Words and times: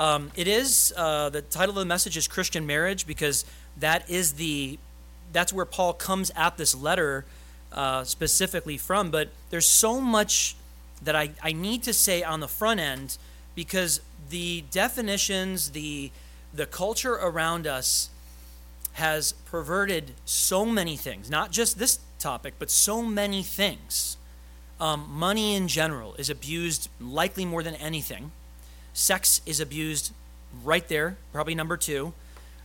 Um, 0.00 0.30
it 0.34 0.48
is 0.48 0.94
uh, 0.96 1.28
the 1.28 1.42
title 1.42 1.76
of 1.76 1.80
the 1.80 1.84
message 1.84 2.16
is 2.16 2.26
Christian 2.26 2.66
marriage 2.66 3.06
because 3.06 3.44
that 3.76 4.08
is 4.08 4.32
the 4.32 4.78
that's 5.30 5.52
where 5.52 5.66
Paul 5.66 5.92
comes 5.92 6.32
at 6.34 6.56
this 6.56 6.74
letter 6.74 7.26
uh, 7.70 8.04
specifically 8.04 8.78
from. 8.78 9.10
But 9.10 9.28
there's 9.50 9.66
so 9.66 10.00
much 10.00 10.56
that 11.02 11.14
I, 11.14 11.32
I 11.42 11.52
need 11.52 11.82
to 11.82 11.92
say 11.92 12.22
on 12.22 12.40
the 12.40 12.48
front 12.48 12.80
end 12.80 13.18
because 13.54 14.00
the 14.30 14.64
definitions, 14.70 15.72
the 15.72 16.10
the 16.54 16.64
culture 16.64 17.16
around 17.16 17.66
us 17.66 18.08
has 18.92 19.32
perverted 19.32 20.12
so 20.24 20.64
many 20.64 20.96
things, 20.96 21.28
not 21.28 21.50
just 21.50 21.78
this 21.78 21.98
topic, 22.18 22.54
but 22.58 22.70
so 22.70 23.02
many 23.02 23.42
things. 23.42 24.16
Um, 24.80 25.06
money 25.10 25.54
in 25.54 25.68
general 25.68 26.14
is 26.14 26.30
abused 26.30 26.88
likely 26.98 27.44
more 27.44 27.62
than 27.62 27.74
anything. 27.74 28.32
Sex 29.00 29.40
is 29.46 29.60
abused 29.60 30.12
right 30.62 30.86
there, 30.88 31.16
probably 31.32 31.54
number 31.54 31.78
two. 31.78 32.12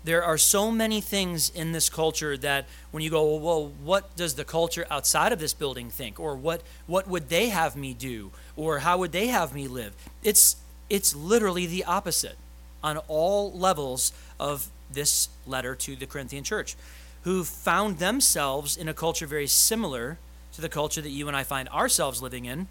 There 0.03 0.21
are 0.21 0.37
so 0.37 0.69
many 0.69 0.99
things 0.99 1.49
in 1.49 1.71
this 1.71 1.89
culture 1.89 2.35
that 2.35 2.65
when 2.91 3.01
you 3.01 3.09
go, 3.09 3.37
well, 3.37 3.71
what 3.81 4.13
does 4.17 4.35
the 4.35 4.43
culture 4.43 4.85
outside 4.91 5.31
of 5.31 5.39
this 5.39 5.53
building 5.53 5.89
think? 5.89 6.19
Or 6.19 6.35
what, 6.35 6.61
what 6.87 7.07
would 7.07 7.29
they 7.29 7.49
have 7.49 7.77
me 7.77 7.93
do? 7.93 8.31
Or 8.57 8.79
how 8.79 8.97
would 8.97 9.13
they 9.13 9.27
have 9.27 9.55
me 9.55 9.69
live? 9.69 9.95
It's, 10.23 10.57
it's 10.89 11.15
literally 11.15 11.67
the 11.67 11.85
opposite 11.85 12.35
on 12.83 12.97
all 13.07 13.53
levels 13.53 14.11
of 14.37 14.67
this 14.91 15.29
letter 15.47 15.73
to 15.73 15.95
the 15.95 16.05
Corinthian 16.05 16.43
church, 16.43 16.75
who 17.23 17.45
found 17.45 17.99
themselves 17.99 18.75
in 18.75 18.89
a 18.89 18.93
culture 18.93 19.25
very 19.25 19.47
similar 19.47 20.17
to 20.51 20.59
the 20.59 20.69
culture 20.69 21.01
that 21.01 21.11
you 21.11 21.29
and 21.29 21.37
I 21.37 21.43
find 21.43 21.69
ourselves 21.69 22.21
living 22.21 22.43
in. 22.43 22.67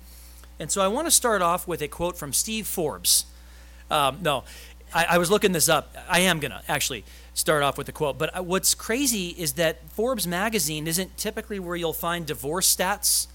And 0.61 0.71
so 0.71 0.83
I 0.83 0.89
want 0.89 1.07
to 1.07 1.11
start 1.11 1.41
off 1.41 1.67
with 1.67 1.81
a 1.81 1.89
quote 1.89 2.19
from 2.19 2.35
Steve 2.35 2.67
Forbes. 2.67 3.25
Um, 3.91 4.19
no, 4.23 4.45
I, 4.93 5.07
I 5.11 5.19
was 5.19 5.31
looking 5.31 5.53
this 5.53 5.69
up. 5.69 5.95
I 6.09 6.21
am 6.21 6.41
going 6.41 6.53
to 6.53 6.63
actually 6.69 7.05
start 7.35 7.63
off 7.63 7.77
with 7.77 7.89
a 7.89 7.93
quote. 7.93 8.17
But 8.17 8.37
uh, 8.37 8.43
what's 8.43 8.75
crazy 8.75 9.29
is 9.29 9.55
that 9.55 9.79
Forbes 9.91 10.27
magazine 10.27 10.87
isn't 10.87 11.17
typically 11.17 11.59
where 11.59 11.77
you'll 11.77 11.93
find 11.93 12.27
divorce 12.27 12.75
stats. 12.75 13.27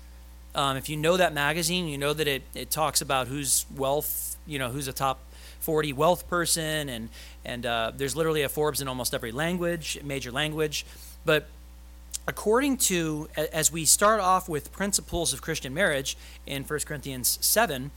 Um, 0.55 0.77
if 0.77 0.89
you 0.89 0.97
know 0.97 1.17
that 1.17 1.33
magazine, 1.33 1.87
you 1.87 1.97
know 1.97 2.13
that 2.13 2.27
it, 2.27 2.43
it 2.55 2.71
talks 2.71 3.01
about 3.01 3.27
who's 3.27 3.65
wealth, 3.75 4.37
you 4.47 4.57
know, 4.57 4.69
who's 4.69 4.87
a 4.87 4.93
top 4.93 5.19
40 5.59 5.93
wealth 5.93 6.27
person, 6.27 6.89
and 6.89 7.09
and 7.45 7.65
uh, 7.65 7.91
there's 7.95 8.15
literally 8.15 8.41
a 8.41 8.49
Forbes 8.49 8.81
in 8.81 8.87
almost 8.87 9.13
every 9.13 9.31
language, 9.31 9.99
major 10.03 10.31
language. 10.31 10.85
But 11.25 11.47
according 12.27 12.77
to, 12.77 13.27
as 13.35 13.71
we 13.71 13.85
start 13.85 14.21
off 14.21 14.47
with 14.47 14.71
principles 14.71 15.33
of 15.33 15.41
Christian 15.41 15.73
marriage 15.73 16.17
in 16.45 16.63
1 16.63 16.79
Corinthians 16.85 17.37
7, 17.41 17.91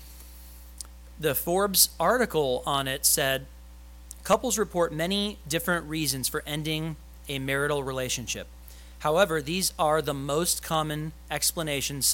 the 1.23 1.35
Forbes 1.37 1.91
article 2.01 2.65
on 2.67 2.89
it 2.89 3.07
said 3.07 3.47
couples 4.25 4.59
report 4.59 4.93
many 4.93 5.39
different 5.49 5.89
reasons 5.89 6.27
for 6.27 6.43
ending 6.47 6.97
a 7.29 7.39
marital 7.39 7.85
relationship. 7.85 8.49
However, 8.99 9.41
these 9.41 9.73
are 9.79 10.03
the 10.03 10.15
most 10.15 10.65
common 10.65 11.13
explanations 11.31 12.07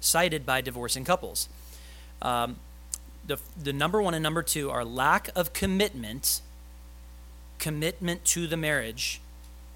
cited 0.00 0.46
by 0.46 0.62
divorcing 0.62 1.04
couples. 1.04 1.48
Um, 2.22 2.56
the, 3.26 3.38
the 3.62 3.72
number 3.72 4.00
one 4.00 4.14
and 4.14 4.22
number 4.22 4.42
two 4.42 4.70
are 4.70 4.84
lack 4.84 5.28
of 5.36 5.52
commitment, 5.52 6.40
commitment 7.58 8.24
to 8.26 8.46
the 8.46 8.56
marriage, 8.56 9.20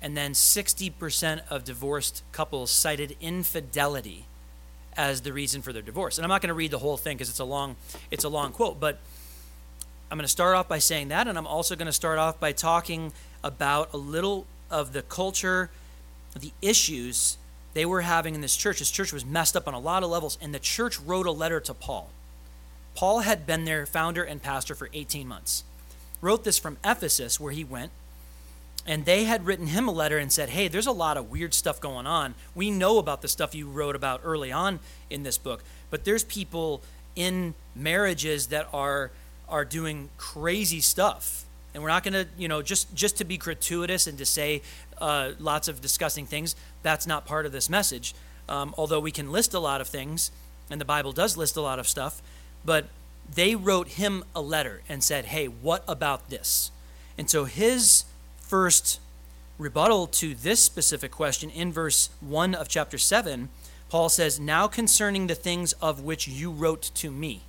and 0.01 0.17
then 0.17 0.33
60% 0.33 1.43
of 1.51 1.65
divorced 1.65 2.23
couples 2.33 2.71
cited 2.71 3.17
infidelity 3.21 4.28
as 4.99 5.23
the 5.23 5.33
reason 5.33 5.63
for 5.63 5.73
their 5.73 5.81
divorce. 5.81 6.19
And 6.19 6.25
I'm 6.25 6.29
not 6.29 6.43
going 6.43 6.49
to 6.49 6.55
read 6.55 6.73
the 6.73 6.79
whole 6.79 6.99
thing 6.99 7.17
because 7.17 7.31
it's 7.31 7.39
a 7.39 7.45
long 7.45 7.77
it's 8.11 8.25
a 8.25 8.29
long 8.29 8.53
quote, 8.53 8.79
but 8.79 8.99
I'm 10.11 10.19
going 10.19 10.25
to 10.25 10.29
start 10.29 10.57
off 10.57 10.69
by 10.69 10.81
saying 10.81 11.09
that 11.09 11.29
and 11.29 11.39
I'm 11.39 11.47
also 11.47 11.77
going 11.77 11.87
to 11.87 11.93
start 11.93 12.19
off 12.19 12.39
by 12.39 12.53
talking 12.53 13.13
about 13.43 13.95
a 13.95 13.97
little 13.97 14.47
of 14.71 14.93
the 14.93 15.03
culture, 15.03 15.71
the 16.39 16.53
issues 16.61 17.39
they 17.75 17.87
were 17.87 18.01
having 18.01 18.35
in 18.35 18.41
this 18.41 18.57
church. 18.57 18.81
This 18.81 18.91
church 18.91 19.13
was 19.13 19.25
messed 19.25 19.57
up 19.57 19.69
on 19.69 19.75
a 19.75 19.79
lot 19.79 20.03
of 20.03 20.11
levels 20.11 20.37
and 20.43 20.53
the 20.53 20.59
church 20.59 20.99
wrote 21.01 21.27
a 21.27 21.31
letter 21.31 21.61
to 21.61 21.73
Paul. 21.73 22.11
Paul 22.97 23.21
had 23.21 23.47
been 23.47 23.65
their 23.65 23.87
founder 23.87 24.25
and 24.25 24.43
pastor 24.43 24.75
for 24.75 24.91
18 24.93 25.29
months. 25.29 25.63
Wrote 26.21 26.43
this 26.43 26.59
from 26.59 26.77
Ephesus 26.85 27.39
where 27.39 27.53
he 27.53 27.63
went 27.63 27.93
and 28.89 29.05
they 29.05 29.25
had 29.25 29.45
written 29.45 29.67
him 29.67 29.87
a 29.87 29.93
letter 29.93 30.17
and 30.17 30.33
said, 30.33 30.49
Hey, 30.49 30.67
there's 30.67 30.87
a 30.87 30.93
lot 30.93 31.19
of 31.19 31.31
weird 31.31 31.53
stuff 31.53 31.79
going 31.79 32.07
on. 32.07 32.35
We 32.55 32.71
know 32.71 32.99
about 32.99 33.21
the 33.21 33.29
stuff 33.29 33.55
you 33.55 33.69
wrote 33.69 33.95
about 33.95 34.23
early 34.25 34.51
on 34.51 34.81
in 35.11 35.25
this 35.25 35.37
book, 35.37 35.63
but 35.91 36.05
there's 36.05 36.25
people 36.25 36.83
in 37.15 37.55
marriages 37.77 38.47
that 38.47 38.67
are 38.73 39.11
are 39.47 39.65
doing 39.65 40.09
crazy 40.17 40.81
stuff. 40.81 41.45
And 41.75 41.83
we're 41.83 41.91
not 41.91 42.03
going 42.03 42.15
to, 42.15 42.27
you 42.39 42.49
know, 42.49 42.63
just 42.63 42.95
just 42.95 43.19
to 43.19 43.25
be 43.25 43.37
gratuitous 43.37 44.07
and 44.07 44.17
to 44.17 44.25
say 44.25 44.63
uh, 44.97 45.33
lots 45.39 45.69
of 45.69 45.83
disgusting 45.83 46.25
things. 46.25 46.57
That's 46.83 47.07
not 47.07 47.27
part 47.27 47.45
of 47.45 47.53
this 47.53 47.69
message. 47.69 48.15
Um, 48.49 48.75
although 48.79 49.01
we 49.01 49.11
can 49.11 49.31
list 49.31 49.53
a 49.53 49.59
lot 49.59 49.83
of 49.83 49.89
things, 49.89 50.31
and 50.71 50.81
the 50.81 50.87
Bible 50.87 51.13
does 51.13 51.37
list 51.37 51.59
a 51.59 51.61
lot 51.61 51.79
of 51.79 51.87
stuff, 51.87 52.23
but 52.65 52.87
they 53.35 53.55
wrote 53.55 53.89
him 53.89 54.25
a 54.35 54.41
letter 54.41 54.81
and 54.89 55.05
said, 55.05 55.27
"Hey, 55.27 55.47
what 55.47 55.85
about 55.87 56.31
this?" 56.31 56.71
And 57.19 57.29
so 57.29 57.45
his 57.45 58.05
first 58.49 58.99
rebuttal 59.59 60.07
to 60.07 60.35
this 60.35 60.63
specific 60.63 61.13
question 61.13 61.51
in 61.51 61.71
verse 61.71 62.09
1 62.21 62.55
of 62.55 62.69
chapter 62.69 62.97
7, 62.97 63.51
Paul 63.91 64.09
says, 64.09 64.41
Now 64.41 64.67
concerning 64.67 65.27
the 65.27 65.35
things 65.35 65.75
of 65.75 66.01
which 66.01 66.27
you 66.27 66.51
wrote 66.51 66.91
to 66.95 67.11
me, 67.11 67.43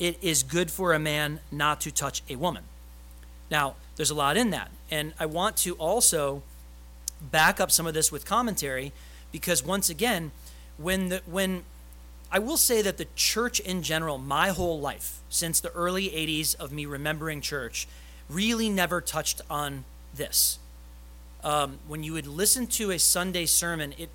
it 0.00 0.18
is 0.20 0.42
good 0.42 0.70
for 0.70 0.92
a 0.92 0.98
man 0.98 1.40
not 1.52 1.80
to 1.82 1.92
touch 1.92 2.22
a 2.28 2.34
woman. 2.36 2.64
Now, 3.50 3.76
there's 3.96 4.10
a 4.10 4.14
lot 4.14 4.36
in 4.36 4.50
that. 4.50 4.70
And 4.90 5.14
I 5.20 5.26
want 5.26 5.56
to 5.58 5.74
also 5.74 6.42
back 7.20 7.60
up 7.60 7.70
some 7.70 7.86
of 7.86 7.94
this 7.94 8.10
with 8.10 8.24
commentary 8.24 8.92
because 9.30 9.64
once 9.64 9.88
again, 9.88 10.32
when 10.76 11.08
the 11.08 11.22
when 11.26 11.62
I 12.32 12.38
will 12.38 12.56
say 12.56 12.82
that 12.82 12.96
the 12.96 13.06
church 13.14 13.60
in 13.60 13.82
general, 13.82 14.18
my 14.18 14.48
whole 14.48 14.80
life, 14.80 15.20
since 15.28 15.60
the 15.60 15.70
early 15.72 16.08
80s 16.08 16.56
of 16.56 16.72
me 16.72 16.86
remembering 16.86 17.42
church, 17.42 17.86
really 18.32 18.68
never 18.68 19.00
touched 19.00 19.40
on 19.50 19.84
this. 20.14 20.58
Um, 21.44 21.78
when 21.88 22.02
you 22.02 22.12
would 22.12 22.26
listen 22.26 22.66
to 22.68 22.90
a 22.90 22.98
Sunday 22.98 23.46
sermon, 23.46 23.94
it, 23.98 24.10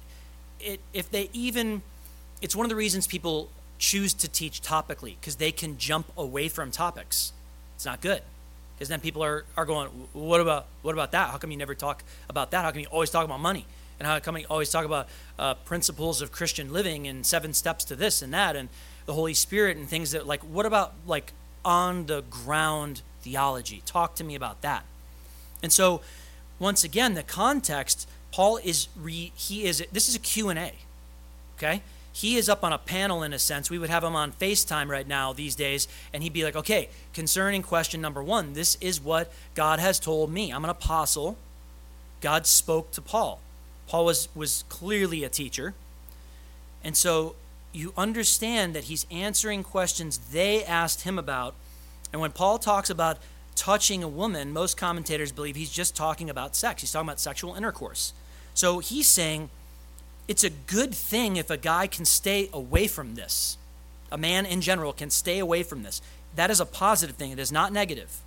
it, 0.59 0.79
if 0.93 1.09
they 1.11 1.29
even, 1.33 1.81
it's 2.41 2.55
one 2.55 2.65
of 2.65 2.69
the 2.69 2.75
reasons 2.75 3.05
people 3.05 3.49
choose 3.77 4.13
to 4.13 4.27
teach 4.27 4.61
topically 4.61 5.15
because 5.19 5.35
they 5.35 5.51
can 5.51 5.77
jump 5.77 6.11
away 6.17 6.47
from 6.47 6.71
topics. 6.71 7.33
It's 7.75 7.85
not 7.85 8.01
good 8.01 8.21
because 8.75 8.89
then 8.89 8.99
people 8.99 9.23
are, 9.23 9.43
are 9.55 9.65
going, 9.65 9.89
what 10.13 10.39
about 10.39 10.67
what 10.81 10.93
about 10.93 11.11
that? 11.11 11.29
How 11.31 11.37
come 11.37 11.51
you 11.51 11.57
never 11.57 11.75
talk 11.75 12.03
about 12.29 12.51
that? 12.51 12.63
How 12.63 12.71
come 12.71 12.79
you 12.79 12.87
always 12.87 13.09
talk 13.09 13.25
about 13.25 13.39
money? 13.39 13.65
And 13.99 14.07
how 14.07 14.19
come 14.19 14.37
you 14.37 14.45
always 14.49 14.69
talk 14.69 14.85
about 14.85 15.07
uh, 15.39 15.55
principles 15.55 16.21
of 16.21 16.31
Christian 16.31 16.71
living 16.71 17.07
and 17.07 17.25
seven 17.25 17.53
steps 17.53 17.83
to 17.85 17.95
this 17.95 18.21
and 18.21 18.33
that 18.33 18.55
and 18.55 18.69
the 19.07 19.13
Holy 19.13 19.33
Spirit 19.33 19.77
and 19.77 19.87
things 19.89 20.11
that 20.11 20.27
like 20.27 20.41
what 20.41 20.65
about 20.65 20.93
like 21.07 21.33
on 21.65 22.05
the 22.05 22.21
ground 22.29 23.01
theology. 23.27 23.81
Talk 23.85 24.15
to 24.15 24.23
me 24.23 24.35
about 24.35 24.61
that. 24.61 24.85
And 25.61 25.71
so, 25.71 26.01
once 26.59 26.83
again, 26.83 27.13
the 27.13 27.23
context, 27.23 28.07
Paul 28.31 28.57
is 28.63 28.87
re, 28.95 29.31
he 29.35 29.65
is 29.65 29.85
this 29.91 30.07
is 30.07 30.15
a 30.15 30.19
Q&A. 30.19 30.73
Okay? 31.57 31.81
He 32.13 32.37
is 32.37 32.49
up 32.49 32.63
on 32.63 32.73
a 32.73 32.77
panel 32.77 33.21
in 33.21 33.33
a 33.33 33.39
sense. 33.39 33.69
We 33.69 33.77
would 33.77 33.89
have 33.89 34.03
him 34.03 34.15
on 34.15 34.31
FaceTime 34.31 34.87
right 34.87 35.07
now 35.07 35.33
these 35.33 35.55
days 35.55 35.87
and 36.13 36.23
he'd 36.23 36.33
be 36.33 36.43
like, 36.43 36.55
"Okay, 36.55 36.89
concerning 37.13 37.61
question 37.61 38.01
number 38.01 38.23
1, 38.23 38.53
this 38.53 38.77
is 38.79 39.01
what 39.01 39.31
God 39.53 39.79
has 39.79 39.99
told 39.99 40.31
me. 40.31 40.51
I'm 40.51 40.63
an 40.63 40.69
apostle. 40.69 41.37
God 42.21 42.47
spoke 42.47 42.91
to 42.91 43.01
Paul. 43.01 43.39
Paul 43.87 44.05
was 44.05 44.29
was 44.33 44.63
clearly 44.69 45.23
a 45.23 45.29
teacher. 45.29 45.73
And 46.83 46.95
so 46.95 47.35
you 47.73 47.93
understand 47.97 48.73
that 48.73 48.85
he's 48.85 49.05
answering 49.11 49.63
questions 49.63 50.17
they 50.31 50.63
asked 50.63 51.01
him 51.01 51.19
about 51.19 51.53
and 52.11 52.21
when 52.21 52.31
Paul 52.31 52.57
talks 52.57 52.89
about 52.89 53.17
touching 53.55 54.03
a 54.03 54.07
woman, 54.07 54.53
most 54.53 54.77
commentators 54.77 55.31
believe 55.31 55.55
he's 55.55 55.71
just 55.71 55.95
talking 55.95 56.29
about 56.29 56.55
sex. 56.55 56.81
He's 56.81 56.91
talking 56.91 57.07
about 57.07 57.19
sexual 57.19 57.55
intercourse. 57.55 58.13
So 58.53 58.79
he's 58.79 59.07
saying 59.07 59.49
it's 60.27 60.43
a 60.43 60.49
good 60.49 60.93
thing 60.93 61.37
if 61.37 61.49
a 61.49 61.57
guy 61.57 61.87
can 61.87 62.05
stay 62.05 62.49
away 62.53 62.87
from 62.87 63.15
this. 63.15 63.57
A 64.11 64.17
man 64.17 64.45
in 64.45 64.61
general 64.61 64.93
can 64.93 65.09
stay 65.09 65.39
away 65.39 65.63
from 65.63 65.83
this. 65.83 66.01
That 66.35 66.51
is 66.51 66.59
a 66.59 66.65
positive 66.65 67.15
thing, 67.15 67.31
it 67.31 67.39
is 67.39 67.51
not 67.51 67.73
negative. 67.73 68.21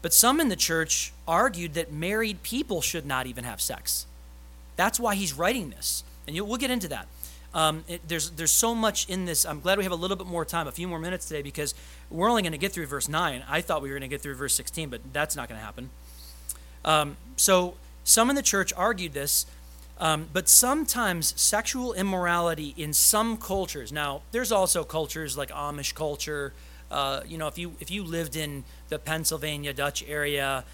But 0.00 0.12
some 0.12 0.40
in 0.40 0.48
the 0.48 0.56
church 0.56 1.12
argued 1.26 1.74
that 1.74 1.92
married 1.92 2.42
people 2.42 2.82
should 2.82 3.06
not 3.06 3.26
even 3.26 3.44
have 3.44 3.60
sex. 3.60 4.06
That's 4.76 5.00
why 5.00 5.14
he's 5.14 5.32
writing 5.32 5.70
this. 5.70 6.04
And 6.26 6.38
we'll 6.40 6.56
get 6.56 6.70
into 6.70 6.88
that. 6.88 7.06
Um, 7.54 7.84
it, 7.88 8.00
there's 8.08 8.30
there's 8.30 8.50
so 8.50 8.74
much 8.74 9.08
in 9.08 9.24
this. 9.26 9.46
I'm 9.46 9.60
glad 9.60 9.78
we 9.78 9.84
have 9.84 9.92
a 9.92 9.96
little 9.96 10.16
bit 10.16 10.26
more 10.26 10.44
time, 10.44 10.66
a 10.66 10.72
few 10.72 10.88
more 10.88 10.98
minutes 10.98 11.28
today, 11.28 11.42
because 11.42 11.74
we're 12.10 12.28
only 12.28 12.42
going 12.42 12.52
to 12.52 12.58
get 12.58 12.72
through 12.72 12.86
verse 12.86 13.08
nine. 13.08 13.44
I 13.48 13.60
thought 13.62 13.80
we 13.80 13.88
were 13.90 13.98
going 13.98 14.10
to 14.10 14.14
get 14.14 14.20
through 14.22 14.34
verse 14.34 14.54
16, 14.54 14.90
but 14.90 15.00
that's 15.12 15.36
not 15.36 15.48
going 15.48 15.60
to 15.60 15.64
happen. 15.64 15.90
Um, 16.84 17.16
so 17.36 17.74
some 18.02 18.28
in 18.28 18.36
the 18.36 18.42
church 18.42 18.72
argued 18.76 19.12
this, 19.12 19.46
um, 19.98 20.28
but 20.32 20.48
sometimes 20.48 21.40
sexual 21.40 21.94
immorality 21.94 22.74
in 22.76 22.92
some 22.92 23.36
cultures. 23.36 23.92
Now, 23.92 24.22
there's 24.32 24.52
also 24.52 24.84
cultures 24.84 25.36
like 25.38 25.50
Amish 25.50 25.94
culture, 25.94 26.52
Uh, 26.90 27.22
you 27.26 27.38
know, 27.38 27.48
if 27.48 27.58
you 27.58 27.72
if 27.80 27.90
you 27.90 28.04
lived 28.04 28.36
in 28.36 28.64
the 28.88 28.98
Pennsylvania 28.98 29.72
Dutch 29.72 30.04
area, 30.06 30.64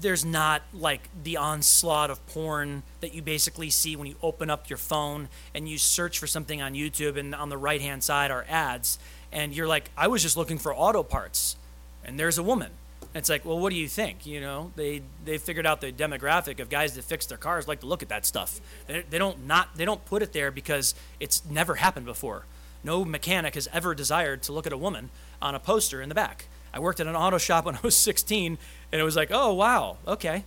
there's 0.00 0.24
not 0.24 0.62
like 0.72 1.08
the 1.22 1.36
onslaught 1.36 2.10
of 2.10 2.24
porn 2.26 2.82
that 3.00 3.14
you 3.14 3.22
basically 3.22 3.70
see 3.70 3.96
when 3.96 4.06
you 4.06 4.16
open 4.22 4.50
up 4.50 4.68
your 4.68 4.76
phone 4.76 5.28
and 5.54 5.68
you 5.68 5.78
search 5.78 6.18
for 6.18 6.26
something 6.26 6.62
on 6.62 6.74
YouTube, 6.74 7.16
and 7.16 7.34
on 7.34 7.48
the 7.48 7.58
right 7.58 7.80
hand 7.80 8.02
side 8.04 8.30
are 8.30 8.44
ads, 8.48 8.98
and 9.32 9.54
you're 9.54 9.66
like, 9.66 9.90
I 9.96 10.08
was 10.08 10.22
just 10.22 10.36
looking 10.36 10.58
for 10.58 10.74
auto 10.74 11.02
parts, 11.02 11.56
and 12.04 12.18
there's 12.18 12.38
a 12.38 12.42
woman. 12.42 12.70
And 13.14 13.16
it's 13.16 13.30
like, 13.30 13.44
well, 13.44 13.58
what 13.58 13.70
do 13.70 13.76
you 13.76 13.88
think? 13.88 14.26
You 14.26 14.40
know, 14.40 14.72
they 14.76 15.02
they 15.24 15.38
figured 15.38 15.66
out 15.66 15.80
the 15.80 15.92
demographic 15.92 16.60
of 16.60 16.68
guys 16.68 16.94
that 16.94 17.04
fix 17.04 17.26
their 17.26 17.38
cars 17.38 17.66
like 17.66 17.80
to 17.80 17.86
look 17.86 18.02
at 18.02 18.10
that 18.10 18.26
stuff. 18.26 18.60
They, 18.86 19.02
they 19.08 19.18
don't 19.18 19.46
not 19.46 19.76
they 19.76 19.84
don't 19.84 20.04
put 20.04 20.22
it 20.22 20.32
there 20.32 20.50
because 20.50 20.94
it's 21.18 21.42
never 21.48 21.76
happened 21.76 22.06
before. 22.06 22.44
No 22.84 23.04
mechanic 23.04 23.54
has 23.54 23.68
ever 23.72 23.94
desired 23.94 24.42
to 24.42 24.52
look 24.52 24.66
at 24.66 24.72
a 24.72 24.76
woman 24.76 25.10
on 25.40 25.54
a 25.54 25.58
poster 25.58 26.02
in 26.02 26.08
the 26.08 26.14
back. 26.14 26.46
I 26.72 26.80
worked 26.80 27.00
at 27.00 27.06
an 27.06 27.16
auto 27.16 27.38
shop 27.38 27.64
when 27.64 27.74
I 27.74 27.80
was 27.82 27.96
16, 28.08 28.58
and 28.92 29.00
it 29.00 29.04
was 29.04 29.16
like, 29.16 29.30
oh 29.32 29.52
wow, 29.54 29.98
okay, 30.06 30.44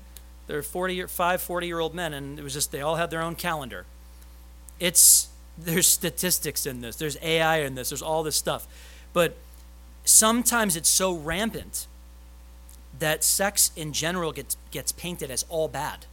they're 0.48 0.62
40 0.62 1.02
or 1.02 1.08
five 1.08 1.42
40 1.42 1.68
year 1.68 1.80
old 1.80 1.94
men, 1.94 2.14
and 2.14 2.38
it 2.40 2.44
was 2.44 2.54
just 2.54 2.72
they 2.72 2.82
all 2.82 2.96
had 2.96 3.10
their 3.10 3.22
own 3.22 3.36
calendar. 3.36 3.86
It's 4.80 5.30
there's 5.58 5.88
statistics 5.88 6.66
in 6.66 6.82
this, 6.82 6.96
there's 6.96 7.18
AI 7.22 7.60
in 7.60 7.76
this, 7.76 7.90
there's 7.90 8.02
all 8.02 8.24
this 8.24 8.36
stuff, 8.36 8.68
but 9.14 9.36
sometimes 10.06 10.76
it's 10.76 10.90
so 10.90 11.14
rampant 11.14 11.88
that 13.00 13.24
sex 13.24 13.72
in 13.76 13.94
general 13.94 14.32
gets 14.32 14.58
gets 14.72 14.92
painted 14.92 15.32
as 15.32 15.46
all 15.50 15.68
bad. 15.68 16.06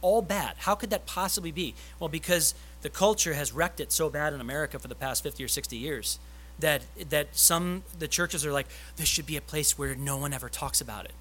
All 0.00 0.20
bad. 0.20 0.56
How 0.58 0.74
could 0.74 0.90
that 0.90 1.06
possibly 1.06 1.50
be? 1.50 1.74
Well, 1.98 2.08
because 2.08 2.54
the 2.82 2.90
culture 2.90 3.32
has 3.32 3.52
wrecked 3.52 3.80
it 3.80 3.90
so 3.90 4.10
bad 4.10 4.34
in 4.34 4.40
America 4.40 4.78
for 4.78 4.88
the 4.88 4.94
past 4.94 5.22
50 5.22 5.42
or 5.42 5.48
60 5.48 5.76
years 5.76 6.18
that 6.58 6.82
that 7.10 7.36
some 7.36 7.82
the 7.98 8.08
churches 8.08 8.44
are 8.46 8.52
like 8.52 8.66
this 8.96 9.08
should 9.08 9.26
be 9.26 9.36
a 9.36 9.40
place 9.40 9.78
where 9.78 9.94
no 9.94 10.16
one 10.16 10.32
ever 10.32 10.48
talks 10.48 10.80
about 10.80 11.04
it. 11.04 11.12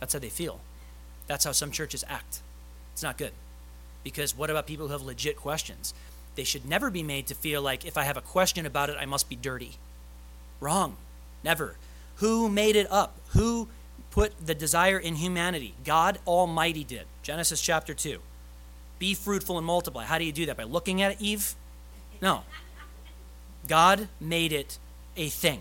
That's 0.00 0.12
how 0.12 0.18
they 0.18 0.28
feel. 0.28 0.60
That's 1.26 1.44
how 1.44 1.52
some 1.52 1.70
churches 1.70 2.04
act. 2.08 2.40
It's 2.92 3.02
not 3.02 3.18
good. 3.18 3.32
Because 4.04 4.36
what 4.36 4.50
about 4.50 4.66
people 4.66 4.86
who 4.86 4.92
have 4.92 5.02
legit 5.02 5.36
questions? 5.36 5.92
They 6.36 6.44
should 6.44 6.66
never 6.66 6.90
be 6.90 7.02
made 7.02 7.26
to 7.28 7.34
feel 7.34 7.62
like 7.62 7.84
if 7.84 7.96
I 7.96 8.04
have 8.04 8.16
a 8.16 8.20
question 8.20 8.66
about 8.66 8.90
it, 8.90 8.96
I 9.00 9.06
must 9.06 9.28
be 9.28 9.36
dirty. 9.36 9.78
Wrong. 10.60 10.96
Never. 11.42 11.76
Who 12.16 12.48
made 12.48 12.76
it 12.76 12.86
up? 12.90 13.18
Who 13.30 13.68
put 14.16 14.32
the 14.46 14.54
desire 14.54 14.98
in 14.98 15.16
humanity. 15.16 15.74
God 15.84 16.18
Almighty 16.26 16.84
did. 16.84 17.04
Genesis 17.22 17.60
chapter 17.60 17.92
2. 17.92 18.18
Be 18.98 19.12
fruitful 19.12 19.58
and 19.58 19.66
multiply. 19.66 20.04
How 20.04 20.16
do 20.16 20.24
you 20.24 20.32
do 20.32 20.46
that? 20.46 20.56
By 20.56 20.62
looking 20.62 21.02
at 21.02 21.12
it, 21.12 21.20
Eve? 21.20 21.54
No. 22.22 22.42
God 23.66 24.08
made 24.20 24.52
it 24.52 24.78
a 25.16 25.28
thing. 25.28 25.60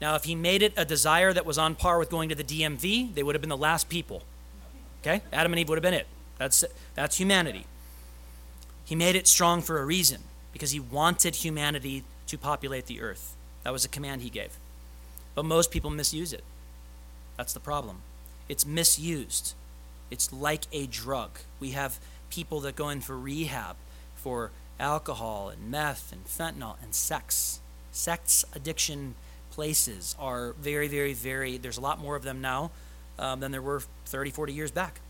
Now, 0.00 0.14
if 0.14 0.24
he 0.24 0.34
made 0.34 0.62
it 0.62 0.72
a 0.76 0.84
desire 0.84 1.32
that 1.32 1.44
was 1.44 1.58
on 1.58 1.74
par 1.74 1.98
with 1.98 2.10
going 2.10 2.28
to 2.30 2.34
the 2.34 2.44
DMV, 2.44 3.14
they 3.14 3.22
would 3.22 3.34
have 3.34 3.42
been 3.42 3.50
the 3.50 3.56
last 3.56 3.88
people. 3.88 4.22
Okay? 5.02 5.22
Adam 5.32 5.52
and 5.52 5.60
Eve 5.60 5.68
would 5.68 5.76
have 5.76 5.82
been 5.82 5.94
it. 5.94 6.06
That's, 6.38 6.64
that's 6.94 7.16
humanity. 7.18 7.66
He 8.84 8.94
made 8.94 9.14
it 9.14 9.26
strong 9.26 9.62
for 9.62 9.80
a 9.80 9.84
reason, 9.84 10.22
because 10.52 10.70
he 10.70 10.80
wanted 10.80 11.36
humanity 11.36 12.04
to 12.26 12.38
populate 12.38 12.86
the 12.86 13.00
earth. 13.00 13.36
That 13.62 13.72
was 13.72 13.84
a 13.84 13.88
command 13.88 14.22
he 14.22 14.30
gave. 14.30 14.58
But 15.34 15.44
most 15.44 15.70
people 15.70 15.90
misuse 15.90 16.32
it. 16.32 16.44
That's 17.36 17.52
the 17.52 17.60
problem. 17.60 17.98
It's 18.48 18.66
misused. 18.66 19.54
It's 20.10 20.32
like 20.32 20.62
a 20.72 20.86
drug. 20.86 21.38
We 21.60 21.70
have 21.70 22.00
people 22.30 22.60
that 22.60 22.74
go 22.74 22.88
in 22.88 23.00
for 23.00 23.16
rehab 23.18 23.76
for 24.16 24.50
alcohol 24.80 25.50
and 25.50 25.70
meth 25.70 26.12
and 26.12 26.24
fentanyl 26.24 26.76
and 26.82 26.94
sex. 26.94 27.60
Sex 27.92 28.44
addiction 28.54 29.14
places 29.50 30.16
are 30.18 30.52
very, 30.54 30.88
very, 30.88 31.12
very, 31.12 31.58
there's 31.58 31.78
a 31.78 31.80
lot 31.80 32.00
more 32.00 32.16
of 32.16 32.22
them 32.22 32.40
now 32.40 32.70
um, 33.18 33.40
than 33.40 33.52
there 33.52 33.62
were 33.62 33.82
30, 34.06 34.30
40 34.30 34.52
years 34.52 34.70
back. 34.70 35.00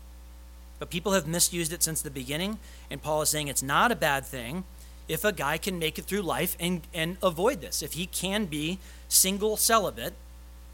But 0.79 0.89
people 0.89 1.13
have 1.13 1.27
misused 1.27 1.71
it 1.73 1.83
since 1.83 2.01
the 2.01 2.09
beginning, 2.09 2.57
and 2.89 3.01
Paul 3.01 3.21
is 3.21 3.29
saying 3.29 3.47
it's 3.47 3.63
not 3.63 3.91
a 3.91 3.95
bad 3.95 4.25
thing 4.25 4.63
if 5.07 5.23
a 5.23 5.31
guy 5.31 5.57
can 5.57 5.77
make 5.77 5.99
it 5.99 6.05
through 6.05 6.21
life 6.21 6.55
and, 6.59 6.81
and 6.93 7.17
avoid 7.21 7.61
this. 7.61 7.81
If 7.81 7.93
he 7.93 8.07
can 8.07 8.45
be 8.45 8.79
single 9.07 9.57
celibate. 9.57 10.13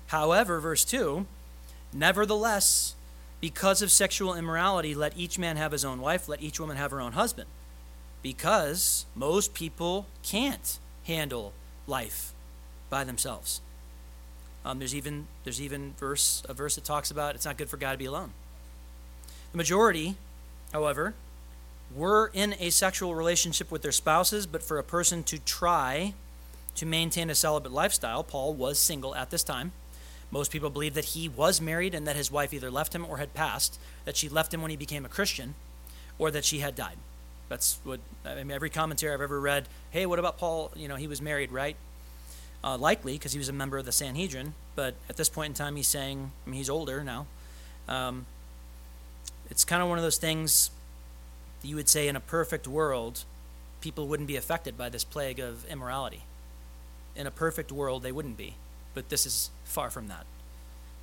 However, 0.08 0.60
verse 0.60 0.86
2 0.86 1.26
Nevertheless, 1.94 2.96
because 3.40 3.82
of 3.82 3.92
sexual 3.92 4.36
immorality, 4.36 4.94
let 4.94 5.18
each 5.18 5.40
man 5.40 5.58
have 5.58 5.72
his 5.72 5.86
own 5.86 6.02
wife, 6.02 6.28
let 6.28 6.42
each 6.42 6.60
woman 6.60 6.78
have 6.78 6.92
her 6.92 7.02
own 7.02 7.14
husband. 7.14 7.48
Because 8.28 9.06
most 9.16 9.54
people 9.54 10.06
can't 10.22 10.80
handle 11.06 11.54
life 11.88 12.34
by 12.90 13.06
themselves. 13.06 13.62
Um, 14.66 14.80
there's 14.80 14.94
even 14.94 15.28
there's 15.46 15.62
even 15.62 15.94
verse 15.98 16.44
a 16.50 16.54
verse 16.54 16.76
that 16.76 16.84
talks 16.84 17.10
about 17.10 17.36
it's 17.36 17.46
not 17.46 17.56
good 17.56 17.70
for 17.70 17.78
God 17.78 17.94
to 17.94 17.98
be 17.98 18.04
alone. 18.04 18.32
The 19.54 19.58
majority, 19.58 20.18
however, 20.74 21.14
were 21.96 22.30
in 22.34 22.54
a 22.60 22.70
sexual 22.70 23.16
relationship 23.16 23.72
with 23.72 23.82
their 23.82 23.94
spouses, 23.94 24.46
but 24.46 24.62
for 24.62 24.78
a 24.78 24.84
person 24.84 25.24
to 25.24 25.40
try 25.40 26.14
to 26.76 26.86
maintain 26.86 27.30
a 27.30 27.36
celibate 27.36 27.72
lifestyle, 27.72 28.26
Paul 28.26 28.54
was 28.54 28.78
single 28.78 29.16
at 29.16 29.30
this 29.30 29.42
time. 29.42 29.72
Most 30.32 30.52
people 30.52 30.70
believe 30.70 30.96
that 30.96 31.16
he 31.16 31.30
was 31.30 31.62
married 31.62 31.96
and 31.96 32.06
that 32.06 32.18
his 32.18 32.30
wife 32.30 32.54
either 32.54 32.70
left 32.70 32.94
him 32.94 33.06
or 33.06 33.20
had 33.20 33.34
passed, 33.34 33.80
that 34.04 34.18
she 34.18 34.28
left 34.28 34.54
him 34.54 34.62
when 34.62 34.72
he 34.72 34.76
became 34.76 35.06
a 35.06 35.16
Christian, 35.18 35.56
or 36.20 36.30
that 36.30 36.44
she 36.44 36.60
had 36.60 36.76
died. 36.76 36.98
That's 37.50 37.80
what 37.84 38.00
I 38.26 38.36
mean, 38.36 38.52
every 38.52 38.70
commentary 38.70 39.14
I've 39.14 39.22
ever 39.22 39.40
read. 39.40 39.68
Hey, 39.92 40.06
what 40.06 40.20
about 40.20 40.38
Paul? 40.38 40.72
You 40.76 40.88
know, 40.88 40.96
he 40.96 41.08
was 41.08 41.22
married, 41.22 41.52
right? 41.52 41.76
Uh, 42.64 42.78
likely 42.78 43.14
because 43.14 43.32
he 43.32 43.38
was 43.38 43.50
a 43.50 43.54
member 43.54 43.78
of 43.78 43.86
the 43.86 43.92
Sanhedrin, 43.92 44.54
but 44.76 44.96
at 45.10 45.16
this 45.16 45.30
point 45.30 45.52
in 45.52 45.54
time, 45.54 45.76
he's 45.76 45.88
saying, 45.88 46.32
I 46.46 46.50
mean, 46.50 46.58
he's 46.58 46.70
older 46.70 47.04
now. 47.04 47.28
Um, 47.88 48.26
it's 49.50 49.64
kind 49.64 49.82
of 49.82 49.88
one 49.88 49.98
of 49.98 50.04
those 50.04 50.18
things 50.18 50.72
that 51.62 51.68
you 51.68 51.76
would 51.76 51.88
say 51.88 52.08
in 52.08 52.16
a 52.16 52.20
perfect 52.20 52.68
world, 52.68 53.24
people 53.80 54.08
wouldn't 54.08 54.28
be 54.28 54.36
affected 54.36 54.78
by 54.78 54.90
this 54.90 55.04
plague 55.04 55.40
of 55.40 55.66
immorality. 55.66 56.24
In 57.16 57.28
a 57.28 57.32
perfect 57.32 57.72
world, 57.72 58.04
they 58.04 58.12
wouldn't 58.12 58.38
be 58.38 58.56
but 58.98 59.10
this 59.10 59.28
is 59.28 59.52
far 59.64 59.92
from 59.92 60.08
that. 60.08 60.26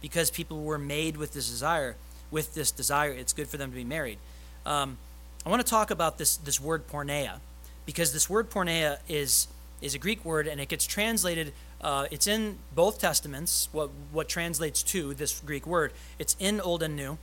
Because 0.01 0.29
people 0.29 0.65
were 0.65 0.79
made 0.79 1.17
with 1.17 1.33
this 1.33 1.49
desire, 1.49 1.95
with 2.29 2.53
this 2.53 2.73
desire, 2.73 3.13
it's 3.13 3.33
good 3.33 3.47
for 3.47 3.57
them 3.57 3.71
to 3.71 3.77
be 3.77 3.85
married. 3.85 4.19
Um, 4.67 4.99
I 5.45 5.51
want 5.51 5.61
to 5.61 5.69
talk 5.69 5.91
about 5.91 6.17
this 6.19 6.37
this 6.37 6.61
word 6.61 6.89
porneia, 6.89 7.41
because 7.85 8.13
this 8.13 8.31
word 8.31 8.51
porneia 8.51 8.99
is 9.09 9.49
is 9.83 9.95
a 9.95 9.99
Greek 9.99 10.25
word 10.25 10.47
and 10.47 10.61
it 10.61 10.69
gets 10.69 10.87
translated. 10.87 11.53
Uh, 11.81 12.07
it's 12.11 12.27
in 12.27 12.59
both 12.75 12.99
testaments. 12.99 13.69
What 13.73 13.91
what 14.13 14.29
translates 14.29 14.83
to 14.85 15.13
this 15.15 15.41
Greek 15.41 15.67
word? 15.67 15.93
It's 16.19 16.35
in 16.39 16.61
Old 16.61 16.83
and 16.83 16.97
New. 16.97 17.19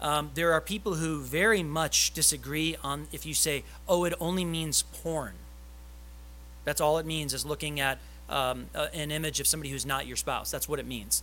Um, 0.00 0.30
there 0.34 0.52
are 0.52 0.60
people 0.60 0.94
who 0.94 1.20
very 1.20 1.62
much 1.62 2.12
disagree 2.12 2.76
on 2.82 3.06
if 3.12 3.24
you 3.24 3.34
say, 3.34 3.62
"Oh, 3.88 4.04
it 4.04 4.14
only 4.18 4.44
means 4.44 4.82
porn." 4.82 5.34
That's 6.64 6.80
all 6.80 6.98
it 6.98 7.06
means 7.06 7.32
is 7.32 7.46
looking 7.46 7.78
at 7.78 7.98
um, 8.28 8.66
an 8.74 9.10
image 9.10 9.40
of 9.40 9.46
somebody 9.46 9.70
who's 9.70 9.86
not 9.86 10.06
your 10.06 10.16
spouse. 10.16 10.50
That's 10.50 10.68
what 10.68 10.78
it 10.78 10.86
means. 10.86 11.22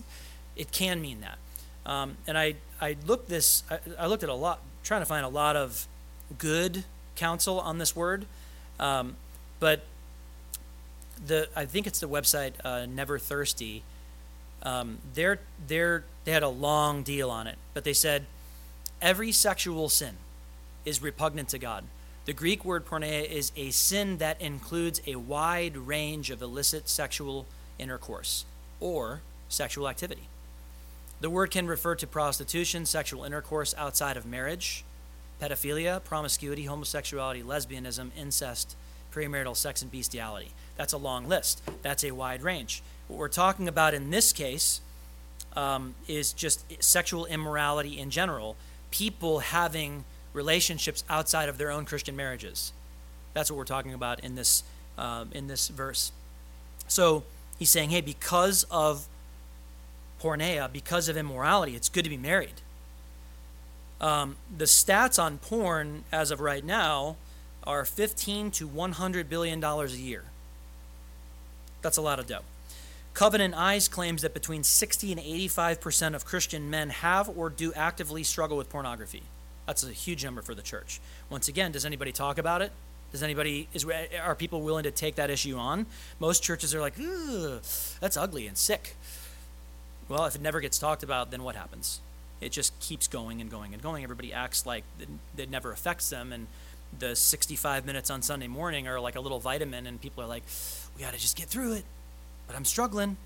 It 0.56 0.72
can 0.72 1.02
mean 1.02 1.22
that. 1.22 1.38
Um, 1.86 2.18
and 2.28 2.38
I, 2.38 2.56
I 2.82 2.98
looked 3.06 3.30
this, 3.30 3.64
I, 3.72 3.80
I, 3.98 4.08
looked 4.08 4.24
at 4.24 4.30
a 4.30 4.34
lot, 4.34 4.60
trying 4.84 5.02
to 5.02 5.06
find 5.06 5.24
a 5.26 5.30
lot 5.30 5.56
of 5.56 5.88
good 6.38 6.84
counsel 7.16 7.60
on 7.60 7.78
this 7.78 7.96
word, 7.96 8.26
um, 8.80 9.16
but 9.60 9.82
the 11.26 11.50
I 11.56 11.66
think 11.66 11.88
it's 11.88 12.00
the 12.00 12.10
website 12.10 12.54
uh, 12.64 12.86
Never 12.86 13.18
Thirsty. 13.18 13.84
Um, 14.64 14.98
they're, 15.14 15.40
they're, 15.68 16.04
they 16.26 16.32
had 16.32 16.44
a 16.44 16.50
long 16.50 17.04
deal 17.04 17.30
on 17.30 17.48
it, 17.48 17.58
but 17.74 17.84
they 17.84 17.94
said 17.94 18.26
every 19.02 19.32
sexual 19.32 19.88
sin 19.88 20.16
is 20.84 21.02
repugnant 21.02 21.50
to 21.50 21.60
God. 21.60 21.84
The 22.26 22.34
Greek 22.34 22.66
word 22.66 22.86
porneia 22.86 23.24
is 23.24 23.52
a 23.56 23.70
sin 23.70 24.18
that 24.18 24.42
includes 24.42 25.00
a 25.08 25.16
wide 25.16 25.78
range 25.78 26.30
of 26.30 26.42
illicit 26.42 26.90
sexual 26.90 27.46
intercourse 27.80 28.46
or 28.80 29.22
sexual 29.48 29.88
activity. 29.88 30.28
The 31.22 31.30
word 31.30 31.52
can 31.52 31.68
refer 31.68 31.96
to 31.96 32.08
prostitution, 32.08 32.86
sexual 32.86 33.24
intercourse 33.24 33.74
outside 33.78 34.18
of 34.18 34.26
marriage, 34.26 34.84
pedophilia, 35.42 36.04
promiscuity, 36.04 36.66
homosexuality, 36.66 37.44
lesbianism, 37.44 38.10
incest, 38.18 38.76
premarital 39.14 39.56
sex, 39.56 39.82
and 39.82 39.92
bestiality. 39.92 40.52
That's 40.76 40.94
a 40.94 40.98
long 40.98 41.28
list. 41.28 41.62
That's 41.82 42.04
a 42.04 42.12
wide 42.12 42.42
range. 42.42 42.82
What 43.08 43.20
we're 43.20 43.30
talking 43.30 43.68
about 43.68 43.94
in 43.94 44.10
this 44.10 44.34
case 44.34 44.82
um, 45.56 45.96
is 46.08 46.34
just 46.34 46.64
sexual 46.84 47.26
immorality 47.26 48.00
in 48.00 48.10
general. 48.10 48.56
People 48.92 49.40
having 49.40 50.06
relationships 50.34 51.04
outside 51.10 51.50
of 51.50 51.58
their 51.58 51.72
own 51.72 51.86
Christian 51.86 52.16
marriages. 52.16 52.74
That's 53.34 53.50
what 53.50 53.58
we're 53.58 53.66
talking 53.66 53.94
about 53.94 54.20
in 54.22 54.36
this 54.36 54.64
um, 54.98 55.30
in 55.32 55.48
this 55.48 55.68
verse. 55.68 56.12
So 56.88 57.24
he's 57.60 57.70
saying, 57.70 57.92
hey, 57.92 58.02
because 58.02 58.66
of 58.72 59.08
porneia, 60.22 60.72
because 60.72 61.08
of 61.08 61.18
immorality, 61.18 61.76
it's 61.76 61.90
good 61.90 62.04
to 62.04 62.10
be 62.10 62.18
married. 62.18 62.62
Um, 64.00 64.36
the 64.56 64.66
stats 64.66 65.22
on 65.22 65.40
porn 65.40 66.04
as 66.12 66.32
of 66.32 66.40
right 66.40 66.64
now 66.64 67.16
are 67.64 67.84
15 67.84 68.52
to 68.52 68.68
100 68.68 69.30
billion 69.30 69.60
dollars 69.60 69.94
a 69.94 69.98
year. 69.98 70.24
That's 71.82 71.98
a 71.98 72.02
lot 72.02 72.20
of 72.20 72.28
dough. 72.28 72.44
Covenant 73.14 73.56
Eyes 73.56 73.88
claims 73.88 74.22
that 74.22 74.34
between 74.34 74.64
60 74.64 75.12
and 75.12 75.20
85% 75.20 76.14
of 76.14 76.24
Christian 76.24 76.70
men 76.70 76.90
have 76.92 77.28
or 77.36 77.50
do 77.50 77.74
actively 77.74 78.24
struggle 78.24 78.58
with 78.58 78.70
pornography. 78.70 79.24
That's 79.66 79.84
a 79.84 79.90
huge 79.90 80.24
number 80.24 80.42
for 80.44 80.54
the 80.54 80.62
church. 80.62 81.00
Once 81.30 81.48
again, 81.48 81.72
does 81.72 81.84
anybody 81.84 82.12
talk 82.12 82.38
about 82.38 82.62
it? 82.62 82.72
Does 83.12 83.24
anybody 83.24 83.68
is 83.74 83.86
are 84.22 84.36
people 84.36 84.62
willing 84.62 84.84
to 84.84 84.92
take 84.92 85.16
that 85.16 85.30
issue 85.30 85.58
on? 85.58 85.88
Most 86.20 86.44
churches 86.44 86.76
are 86.76 86.82
like, 86.82 86.96
that's 88.00 88.18
ugly 88.18 88.48
and 88.48 88.58
sick. 88.58 88.96
Well, 90.10 90.26
if 90.26 90.36
it 90.36 90.42
never 90.42 90.62
gets 90.62 90.78
talked 90.78 91.04
about, 91.04 91.32
then 91.32 91.44
what 91.44 91.56
happens? 91.56 92.02
It 92.40 92.52
just 92.52 92.78
keeps 92.80 93.08
going 93.08 93.42
and 93.42 93.50
going 93.50 93.74
and 93.74 93.82
going. 93.82 94.04
Everybody 94.04 94.34
acts 94.34 94.66
like 94.66 94.84
it 95.38 95.50
never 95.50 95.72
affects 95.72 96.10
them, 96.10 96.32
and 96.32 96.48
the 96.98 97.16
65 97.16 97.86
minutes 97.86 98.10
on 98.10 98.22
Sunday 98.22 98.48
morning 98.48 98.88
are 98.88 99.00
like 99.00 99.16
a 99.16 99.20
little 99.20 99.40
vitamin, 99.40 99.88
and 99.88 100.00
people 100.00 100.24
are 100.24 100.28
like, 100.28 100.44
we 100.96 101.04
got 101.04 101.14
to 101.14 101.20
just 101.20 101.36
get 101.36 101.48
through 101.48 101.74
it, 101.74 101.84
but 102.46 102.56
I'm 102.56 102.66
struggling. 102.66 103.18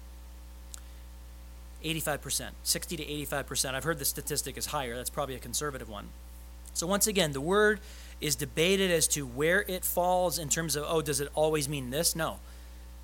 85%, 1.84 2.50
60 2.64 2.98
to 2.98 3.06
85%. 3.06 3.74
I've 3.74 3.84
heard 3.84 3.98
the 3.98 4.06
statistic 4.06 4.58
is 4.58 4.68
higher. 4.68 4.96
That's 4.96 5.10
probably 5.10 5.36
a 5.36 5.40
conservative 5.40 5.90
one. 5.90 6.10
So, 6.74 6.88
once 6.88 7.08
again, 7.08 7.32
the 7.34 7.42
word 7.42 7.80
is 8.22 8.36
debated 8.36 8.92
as 8.92 9.08
to 9.10 9.26
where 9.26 9.66
it 9.68 9.84
falls 9.84 10.38
in 10.38 10.48
terms 10.48 10.76
of, 10.76 10.86
oh, 10.88 11.02
does 11.02 11.20
it 11.20 11.30
always 11.34 11.68
mean 11.68 11.90
this? 11.90 12.16
No. 12.16 12.40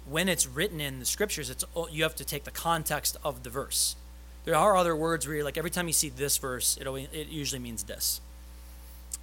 When 0.07 0.29
it's 0.29 0.47
written 0.47 0.79
in 0.79 0.99
the 0.99 1.05
scriptures, 1.05 1.49
it's 1.49 1.65
oh, 1.75 1.87
you 1.91 2.03
have 2.03 2.15
to 2.15 2.23
take 2.23 2.43
the 2.43 2.51
context 2.51 3.17
of 3.23 3.43
the 3.43 3.49
verse. 3.49 3.95
There 4.47 4.55
are 4.55 4.77
other 4.77 4.95
words 4.95 5.27
where 5.27 5.35
you're 5.35 5.43
like, 5.43 5.57
every 5.57 5.69
time 5.69 5.87
you 5.87 5.93
see 5.93 6.07
this 6.07 6.37
verse, 6.37 6.77
it, 6.77 6.87
it 6.87 7.27
usually 7.27 7.59
means 7.59 7.83
this. 7.83 8.21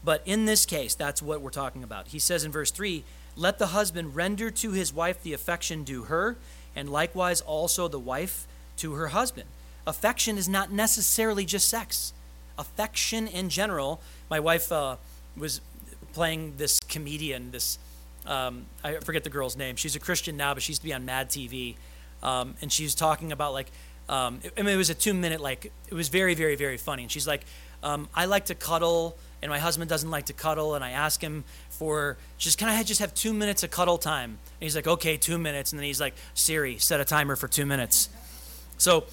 But 0.05 0.21
in 0.27 0.45
this 0.45 0.67
case, 0.67 0.95
that's 0.95 1.23
what 1.23 1.41
we're 1.41 1.49
talking 1.49 1.83
about. 1.83 2.09
He 2.09 2.19
says 2.19 2.45
in 2.45 2.53
verse 2.53 2.71
3 2.71 3.05
Let 3.35 3.59
the 3.59 3.69
husband 3.69 4.15
render 4.15 4.51
to 4.51 4.73
his 4.73 4.93
wife 4.93 5.23
the 5.23 5.33
affection 5.33 5.83
due 5.83 6.03
her, 6.03 6.37
and 6.77 6.91
likewise 6.91 7.41
also 7.41 7.89
the 7.89 7.99
wife 7.99 8.47
to 8.77 8.93
her 8.97 9.09
husband. 9.09 9.49
Affection 9.87 10.37
is 10.37 10.47
not 10.47 10.71
necessarily 10.71 11.47
just 11.47 11.69
sex. 11.69 12.13
Affection 12.59 13.27
in 13.27 13.49
general, 13.49 14.03
my 14.29 14.41
wife 14.41 14.71
uh, 14.71 14.97
was 15.39 15.63
playing 16.13 16.59
this 16.59 16.81
comedian, 16.81 17.51
this 17.51 17.79
um, 18.27 18.67
I 18.85 18.97
forget 18.97 19.25
the 19.25 19.31
girl's 19.31 19.57
name. 19.57 19.77
She's 19.77 19.97
a 19.97 20.01
Christian 20.01 20.37
now, 20.37 20.53
but 20.53 20.63
she 20.63 20.73
used 20.73 20.83
to 20.83 20.87
be 20.87 20.93
on 20.93 21.07
Mad 21.07 21.31
TV, 21.31 21.77
um, 22.23 22.57
and 22.61 22.71
she's 22.71 22.95
talking 22.95 23.33
about 23.33 23.55
like, 23.55 23.71
um, 24.09 24.41
I 24.57 24.63
mean, 24.63 24.75
it 24.75 24.77
was 24.77 24.91
a 24.91 24.95
two 24.95 25.15
minute 25.15 25.41
like 25.41 25.73
it 25.89 25.95
was 25.95 26.09
very, 26.09 26.35
very, 26.35 26.57
very 26.57 26.77
funny. 26.77 27.03
And 27.03 27.13
she's 27.13 27.27
like, 27.27 27.45
um, 27.83 28.09
I 28.15 28.25
like 28.25 28.47
to 28.47 28.55
cuddle, 28.55 29.17
and 29.43 29.51
my 29.51 29.59
husband 29.59 29.91
doesn't 29.91 30.11
like 30.11 30.27
to 30.27 30.33
cuddle, 30.33 30.75
and 30.75 30.83
I 30.85 30.91
ask 30.91 31.21
him 31.21 31.45
for 31.71 32.17
just 32.39 32.59
can 32.59 32.69
I 32.69 32.83
just 32.83 33.01
have 33.01 33.15
two 33.15 33.33
minutes 33.33 33.63
of 33.63 33.71
cuddle 33.71 33.99
time? 33.99 34.31
And 34.31 34.61
he's 34.61 34.77
like, 34.77 34.87
okay, 34.87 35.17
two 35.17 35.39
minutes, 35.39 35.73
and 35.73 35.79
then 35.79 35.87
he's 35.87 36.01
like, 36.01 36.15
Siri, 36.35 36.79
set 36.79 37.01
a 37.01 37.05
timer 37.05 37.37
for 37.37 37.49
two 37.49 37.67
minutes. 37.67 38.09
So 38.79 39.05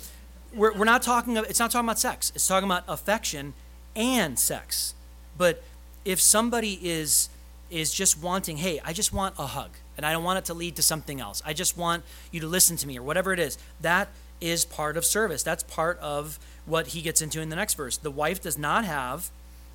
we're, 0.54 0.74
we're 0.74 0.86
not 0.86 1.02
talking. 1.02 1.38
It's 1.38 1.60
not 1.60 1.72
talking 1.72 1.86
about 1.86 2.00
sex. 2.00 2.32
It's 2.36 2.48
talking 2.48 2.68
about 2.68 2.84
affection 2.88 3.54
and 3.96 4.40
sex, 4.40 4.94
but 5.38 5.64
if 6.06 6.20
somebody 6.22 6.80
is 6.82 7.30
is 7.70 7.94
just 7.94 8.22
wanting, 8.22 8.58
hey, 8.58 8.82
I 8.84 8.92
just 8.92 9.14
want 9.14 9.36
a 9.38 9.48
hug, 9.48 9.72
and 9.96 10.06
I 10.06 10.12
don't 10.12 10.24
want 10.24 10.40
it 10.40 10.46
to 10.46 10.54
lead 10.54 10.76
to 10.76 10.82
something 10.82 11.22
else. 11.22 11.42
I 11.46 11.54
just 11.54 11.78
want 11.78 12.04
you 12.32 12.42
to 12.42 12.48
listen 12.48 12.76
to 12.78 12.88
me, 12.88 12.98
or 12.98 13.04
whatever 13.04 13.34
it 13.34 13.40
is. 13.40 13.58
That 13.80 14.10
is 14.42 14.66
part 14.66 14.98
of 14.98 15.06
service. 15.06 15.44
That's 15.44 15.64
part 15.64 15.98
of 16.00 16.40
what 16.66 16.88
he 16.88 17.02
gets 17.02 17.22
into 17.22 17.40
in 17.40 17.50
the 17.50 17.56
next 17.56 17.76
verse. 17.76 17.98
The 17.98 18.12
wife 18.12 18.42
does 18.42 18.58
not 18.58 18.84
have 18.86 19.30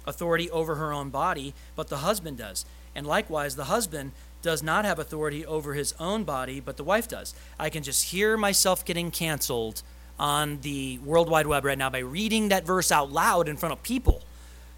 authority 0.07 0.51
over 0.51 0.75
her 0.75 0.93
own 0.93 1.11
body, 1.11 1.55
but 1.75 1.89
the 1.89 1.99
husband 1.99 2.39
does. 2.39 2.67
And 2.95 3.07
likewise, 3.07 3.57
the 3.57 3.65
husband 3.65 4.13
does 4.43 4.63
not 4.63 4.85
have 4.85 4.99
authority 4.99 5.45
over 5.45 5.75
his 5.75 5.95
own 5.99 6.25
body, 6.25 6.61
but 6.61 6.77
the 6.77 6.85
wife 6.85 7.09
does. 7.09 7.35
I 7.59 7.71
can 7.71 7.83
just 7.83 8.05
hear 8.05 8.37
myself 8.37 8.85
getting 8.85 9.11
canceled 9.11 9.83
on 10.19 10.61
the 10.63 10.99
World 10.99 11.29
Wide 11.29 11.47
Web 11.47 11.65
right 11.65 11.77
now 11.77 11.91
by 11.91 11.99
reading 11.99 12.49
that 12.49 12.65
verse 12.65 12.91
out 12.91 13.11
loud 13.11 13.49
in 13.49 13.57
front 13.57 13.73
of 13.73 13.83
people. 13.83 14.23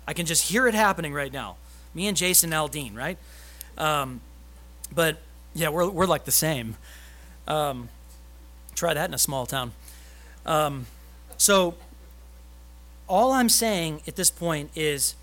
I 0.06 0.14
can 0.14 0.26
just 0.26 0.50
hear 0.50 0.66
it 0.66 0.74
happening 0.74 1.12
right 1.12 1.32
now. 1.32 1.56
Me 1.94 2.08
and 2.08 2.16
Jason 2.16 2.50
Aldean, 2.50 2.96
right? 2.96 3.18
Um, 3.76 4.20
but 4.94 5.18
yeah, 5.54 5.68
we're, 5.68 5.88
we're 5.88 6.06
like 6.06 6.24
the 6.24 6.32
same. 6.32 6.76
Um, 7.46 7.88
try 8.78 8.94
that 8.94 9.08
in 9.08 9.14
a 9.14 9.18
small 9.18 9.46
town. 9.46 9.72
Um, 10.46 10.86
so 11.36 11.74
all 13.08 13.32
I'm 13.32 13.48
saying 13.48 14.02
at 14.06 14.16
this 14.16 14.30
point 14.30 14.70
is 14.74 15.14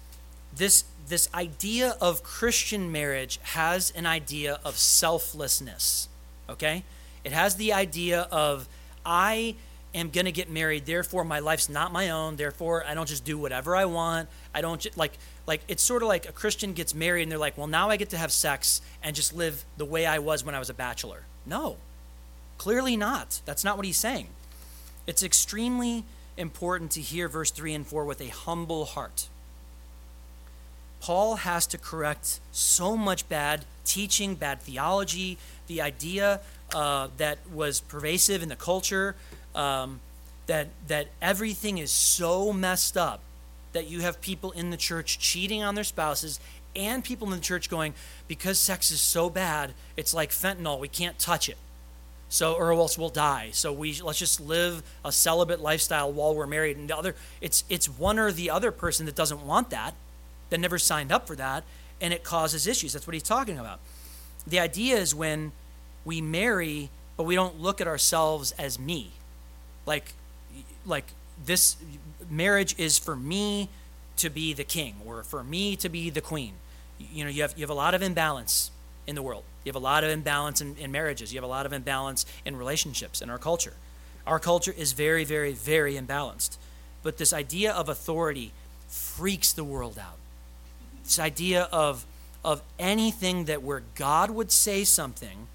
this 0.56 0.84
this 1.08 1.30
idea 1.36 1.96
of 2.02 2.24
Christian 2.24 2.92
marriage 2.92 3.40
has 3.44 3.92
an 3.92 4.08
idea 4.08 4.60
of 4.66 4.76
selflessness. 4.76 6.10
Okay? 6.50 6.84
It 7.24 7.32
has 7.32 7.56
the 7.56 7.74
idea 7.74 8.22
of 8.32 8.68
I 9.06 9.56
am 9.94 10.10
going 10.10 10.26
to 10.26 10.32
get 10.32 10.50
married, 10.50 10.86
therefore 10.88 11.24
my 11.24 11.40
life's 11.40 11.70
not 11.70 11.94
my 11.94 12.10
own, 12.10 12.38
therefore 12.38 12.84
I 12.88 12.96
don't 12.96 13.08
just 13.08 13.24
do 13.24 13.38
whatever 13.38 13.76
I 13.76 13.86
want. 13.86 14.30
I 14.54 14.62
don't 14.62 14.82
just, 14.82 14.98
like 14.98 15.14
like 15.48 15.62
it's 15.68 15.84
sort 15.84 16.02
of 16.02 16.08
like 16.08 16.28
a 16.28 16.32
Christian 16.32 16.74
gets 16.74 16.96
married 16.96 17.24
and 17.24 17.32
they're 17.32 17.38
like, 17.38 17.58
"Well, 17.58 17.68
now 17.68 17.90
I 17.90 17.98
get 17.98 18.10
to 18.10 18.18
have 18.18 18.32
sex 18.32 18.82
and 19.04 19.16
just 19.16 19.34
live 19.34 19.64
the 19.78 19.86
way 19.86 20.06
I 20.06 20.20
was 20.20 20.44
when 20.44 20.56
I 20.56 20.60
was 20.60 20.70
a 20.70 20.74
bachelor." 20.74 21.24
No. 21.46 21.78
Clearly 22.58 22.98
not. 22.98 23.42
That's 23.46 23.64
not 23.64 23.78
what 23.78 23.86
he's 23.86 23.98
saying. 23.98 24.28
It's 25.08 25.24
extremely 25.24 26.04
important 26.38 26.92
to 26.92 27.02
hear 27.02 27.28
verse 27.28 27.52
3 27.52 27.74
and 27.74 27.88
4 27.88 28.06
with 28.06 28.22
a 28.22 28.28
humble 28.28 28.86
heart. 28.86 29.28
Paul 31.00 31.36
has 31.38 31.68
to 31.68 31.78
correct 31.78 32.40
so 32.52 32.98
much 32.98 33.30
bad 33.30 33.66
teaching, 33.84 34.36
bad 34.36 34.62
theology, 34.62 35.38
the 35.68 35.82
idea 35.82 36.42
uh, 36.74 37.10
that 37.18 37.38
was 37.54 37.82
pervasive 37.82 38.42
in 38.42 38.50
the 38.50 38.56
culture, 38.56 39.16
um, 39.54 40.00
that 40.48 40.68
that 40.88 41.08
everything 41.22 41.78
is 41.78 41.92
so 41.92 42.52
messed 42.52 42.98
up 42.98 43.20
that 43.74 43.88
you 43.88 44.02
have 44.02 44.22
people 44.22 44.52
in 44.52 44.70
the 44.70 44.78
church 44.78 45.20
cheating 45.20 45.64
on 45.64 45.76
their 45.76 45.84
spouses 45.84 46.40
and 46.76 47.04
people 47.04 47.28
in 47.28 47.38
the 47.38 47.44
church 47.44 47.70
going 47.70 47.94
because 48.28 48.60
sex 48.60 48.92
is 48.92 49.02
so 49.02 49.30
bad 49.30 49.74
it's 49.98 50.14
like 50.14 50.30
fentanyl 50.30 50.80
we 50.80 50.88
can't 50.88 51.18
touch 51.18 51.50
it 51.50 51.58
so 52.30 52.54
or 52.54 52.72
else 52.74 52.98
we'll 52.98 53.10
die. 53.10 53.50
So 53.54 53.72
we 53.72 54.02
let's 54.02 54.20
just 54.20 54.40
live 54.40 54.84
a 55.04 55.12
celibate 55.12 55.62
lifestyle 55.62 56.12
while 56.12 56.36
we're 56.36 56.48
married. 56.48 56.78
And 56.78 56.90
the 56.90 56.98
other 56.98 57.16
it's 57.42 57.64
it's 57.70 57.88
one 57.88 58.20
or 58.20 58.32
the 58.32 58.50
other 58.50 58.72
person 58.72 59.06
that 59.06 59.16
doesn't 59.16 59.46
want 59.46 59.70
that 59.70 59.94
that 60.50 60.60
never 60.60 60.78
signed 60.78 61.12
up 61.12 61.28
for 61.28 61.36
that 61.36 61.64
and 62.02 62.14
it 62.14 62.24
causes 62.24 62.68
issues. 62.68 62.94
That's 62.94 63.08
what 63.08 63.14
he's 63.14 63.24
talking 63.24 63.58
about. 63.58 63.80
The 64.48 64.60
idea 64.60 64.98
is 64.98 65.14
when 65.14 65.52
we 66.04 66.22
marry 66.22 66.90
but 67.18 67.24
we 67.24 67.36
don't 67.36 67.60
look 67.62 67.80
at 67.80 67.88
ourselves 67.88 68.52
as 68.54 68.80
me. 68.80 69.12
Like 69.86 70.14
like 70.86 71.06
this 71.44 71.78
marriage 72.30 72.76
is 72.78 72.98
for 72.98 73.16
me 73.16 73.70
to 74.18 74.30
be 74.30 74.54
the 74.54 74.64
king 74.64 74.96
or 75.06 75.24
for 75.24 75.44
me 75.44 75.76
to 75.76 75.90
be 75.90 76.10
the 76.10 76.22
queen. 76.22 76.54
You 77.00 77.24
know 77.24 77.30
you 77.30 77.44
have 77.44 77.54
you 77.56 77.62
have 77.62 77.70
a 77.70 77.76
lot 77.76 77.94
of 77.94 78.02
imbalance 78.02 78.72
in 79.06 79.16
the 79.16 79.22
world 79.22 79.44
you 79.66 79.70
have 79.70 79.76
a 79.76 79.80
lot 79.80 80.04
of 80.04 80.10
imbalance 80.10 80.62
in, 80.62 80.78
in 80.78 80.92
marriages 80.92 81.34
you 81.34 81.38
have 81.38 81.44
a 81.44 81.48
lot 81.48 81.66
of 81.66 81.74
imbalance 81.74 82.26
in 82.46 82.56
relationships 82.56 83.22
in 83.22 83.30
our 83.30 83.38
culture 83.38 83.74
our 84.26 84.40
culture 84.40 84.74
is 84.78 84.94
very 84.94 85.24
very 85.24 85.52
very 85.52 85.96
imbalanced 85.96 86.58
but 87.04 87.18
this 87.18 87.34
idea 87.34 87.72
of 87.72 87.90
authority 87.90 88.52
freaks 88.88 89.52
the 89.52 89.64
world 89.64 90.00
out 90.00 90.18
this 91.04 91.20
idea 91.20 91.64
of 91.72 92.06
of 92.44 92.62
anything 92.80 93.46
that 93.46 93.62
where 93.62 93.84
god 93.96 94.32
would 94.32 94.52
say 94.52 94.84
something 94.84 95.48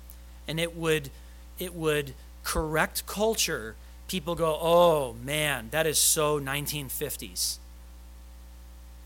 and 0.47 0.61
it 0.61 0.77
would 0.77 1.11
it 1.59 1.75
would 1.75 2.13
correct 2.43 3.07
culture 3.07 3.77
people 4.11 4.35
go, 4.35 4.59
oh 4.61 5.15
man, 5.25 5.69
that 5.71 5.87
is 5.87 5.97
so 5.97 6.41
1950s. 6.41 7.59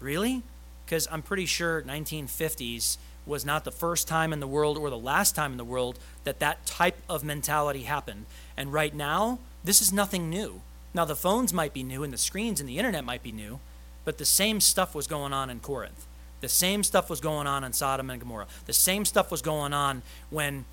Really? 0.01 0.43
Because 0.85 1.07
I'm 1.13 1.21
pretty 1.21 1.45
sure 1.45 1.83
1950s 1.83 2.97
was 3.27 3.45
not 3.45 3.65
the 3.65 3.71
first 3.71 4.07
time 4.07 4.33
in 4.33 4.41
the 4.41 4.47
world 4.47 4.77
or 4.77 4.91
the 4.91 4.99
last 4.99 5.35
time 5.35 5.53
in 5.53 5.59
the 5.59 5.65
world 5.65 5.99
that 6.25 6.41
that 6.41 6.67
type 6.67 6.97
of 7.09 7.25
mentality 7.25 7.83
happened. 7.83 8.27
And 8.57 8.73
right 8.73 8.95
now, 8.95 9.39
this 9.63 9.81
is 9.81 9.93
nothing 9.93 10.29
new. 10.29 10.61
Now, 10.93 11.05
the 11.05 11.17
phones 11.17 11.53
might 11.53 11.73
be 11.73 11.83
new 11.83 12.03
and 12.03 12.13
the 12.13 12.19
screens 12.19 12.61
and 12.61 12.69
the 12.69 12.79
internet 12.79 13.05
might 13.05 13.23
be 13.23 13.33
new, 13.33 13.61
but 14.05 14.19
the 14.19 14.25
same 14.25 14.61
stuff 14.61 14.95
was 14.95 15.07
going 15.07 15.33
on 15.33 15.51
in 15.51 15.61
Corinth. 15.61 16.07
The 16.41 16.49
same 16.49 16.83
stuff 16.83 17.09
was 17.09 17.21
going 17.21 17.47
on 17.47 17.65
in 17.65 17.73
Sodom 17.73 18.11
and 18.11 18.21
Gomorrah. 18.21 18.47
The 18.67 18.75
same 18.75 19.05
stuff 19.05 19.31
was 19.31 19.41
going 19.41 19.73
on 19.73 20.03
when 20.29 20.67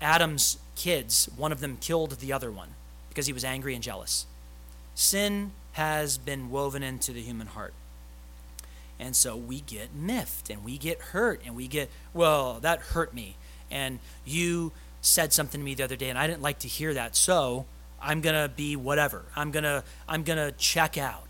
Adam's 0.00 0.58
kids, 0.74 1.28
one 1.36 1.52
of 1.52 1.60
them 1.60 1.78
killed 1.80 2.12
the 2.18 2.32
other 2.32 2.50
one 2.50 2.70
because 3.08 3.26
he 3.26 3.32
was 3.32 3.44
angry 3.44 3.74
and 3.74 3.82
jealous. 3.82 4.26
Sin 4.94 5.52
has 5.72 6.18
been 6.18 6.50
woven 6.50 6.82
into 6.82 7.12
the 7.12 7.22
human 7.22 7.46
heart. 7.46 7.72
And 9.02 9.16
so 9.16 9.36
we 9.36 9.60
get 9.62 9.92
miffed 9.92 10.48
and 10.48 10.62
we 10.64 10.78
get 10.78 11.00
hurt 11.00 11.42
and 11.44 11.56
we 11.56 11.66
get, 11.66 11.90
well, 12.14 12.60
that 12.60 12.78
hurt 12.80 13.12
me. 13.12 13.34
And 13.68 13.98
you 14.24 14.70
said 15.00 15.32
something 15.32 15.60
to 15.60 15.64
me 15.64 15.74
the 15.74 15.82
other 15.82 15.96
day 15.96 16.08
and 16.08 16.16
I 16.16 16.28
didn't 16.28 16.40
like 16.40 16.60
to 16.60 16.68
hear 16.68 16.94
that. 16.94 17.16
So 17.16 17.66
I'm 18.00 18.20
going 18.20 18.40
to 18.40 18.48
be 18.48 18.76
whatever. 18.76 19.24
I'm 19.34 19.50
going 19.50 19.64
to 19.64 19.82
I'm 20.08 20.22
going 20.22 20.38
to 20.38 20.52
check 20.56 20.96
out. 20.96 21.24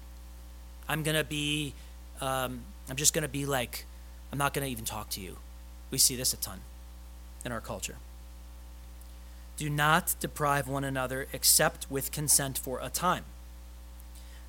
I'm 0.87 1.03
going 1.03 1.17
to 1.17 1.25
be 1.25 1.73
um, 2.21 2.61
I'm 2.91 2.97
just 2.97 3.15
going 3.15 3.23
to 3.23 3.29
be 3.29 3.47
like 3.47 3.87
I'm 4.31 4.39
not 4.39 4.53
going 4.53 4.67
to 4.67 4.71
even 4.71 4.85
talk 4.85 5.09
to 5.11 5.23
you. 5.23 5.39
We 5.91 5.97
see 5.97 6.15
this 6.15 6.35
a 6.35 6.37
ton 6.37 6.61
in 7.43 7.53
our 7.53 7.61
culture. 7.63 7.97
Do 9.57 9.71
not 9.71 10.15
deprive 10.21 10.69
one 10.69 10.85
another 10.85 11.27
except 11.33 11.91
with 11.91 12.13
consent 12.13 12.59
for 12.59 12.81
a 12.83 12.91
time, 12.91 13.25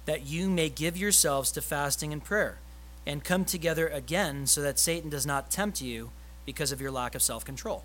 that 0.05 0.25
you 0.25 0.49
may 0.49 0.67
give 0.67 0.97
yourselves 0.97 1.53
to 1.53 1.61
fasting 1.61 2.11
and 2.11 2.21
prayer, 2.21 2.57
and 3.05 3.23
come 3.23 3.45
together 3.45 3.87
again 3.87 4.47
so 4.47 4.61
that 4.61 4.79
Satan 4.79 5.09
does 5.09 5.25
not 5.25 5.51
tempt 5.51 5.81
you 5.81 6.11
because 6.45 6.71
of 6.71 6.81
your 6.81 6.91
lack 6.91 7.15
of 7.15 7.21
self 7.21 7.45
control. 7.45 7.83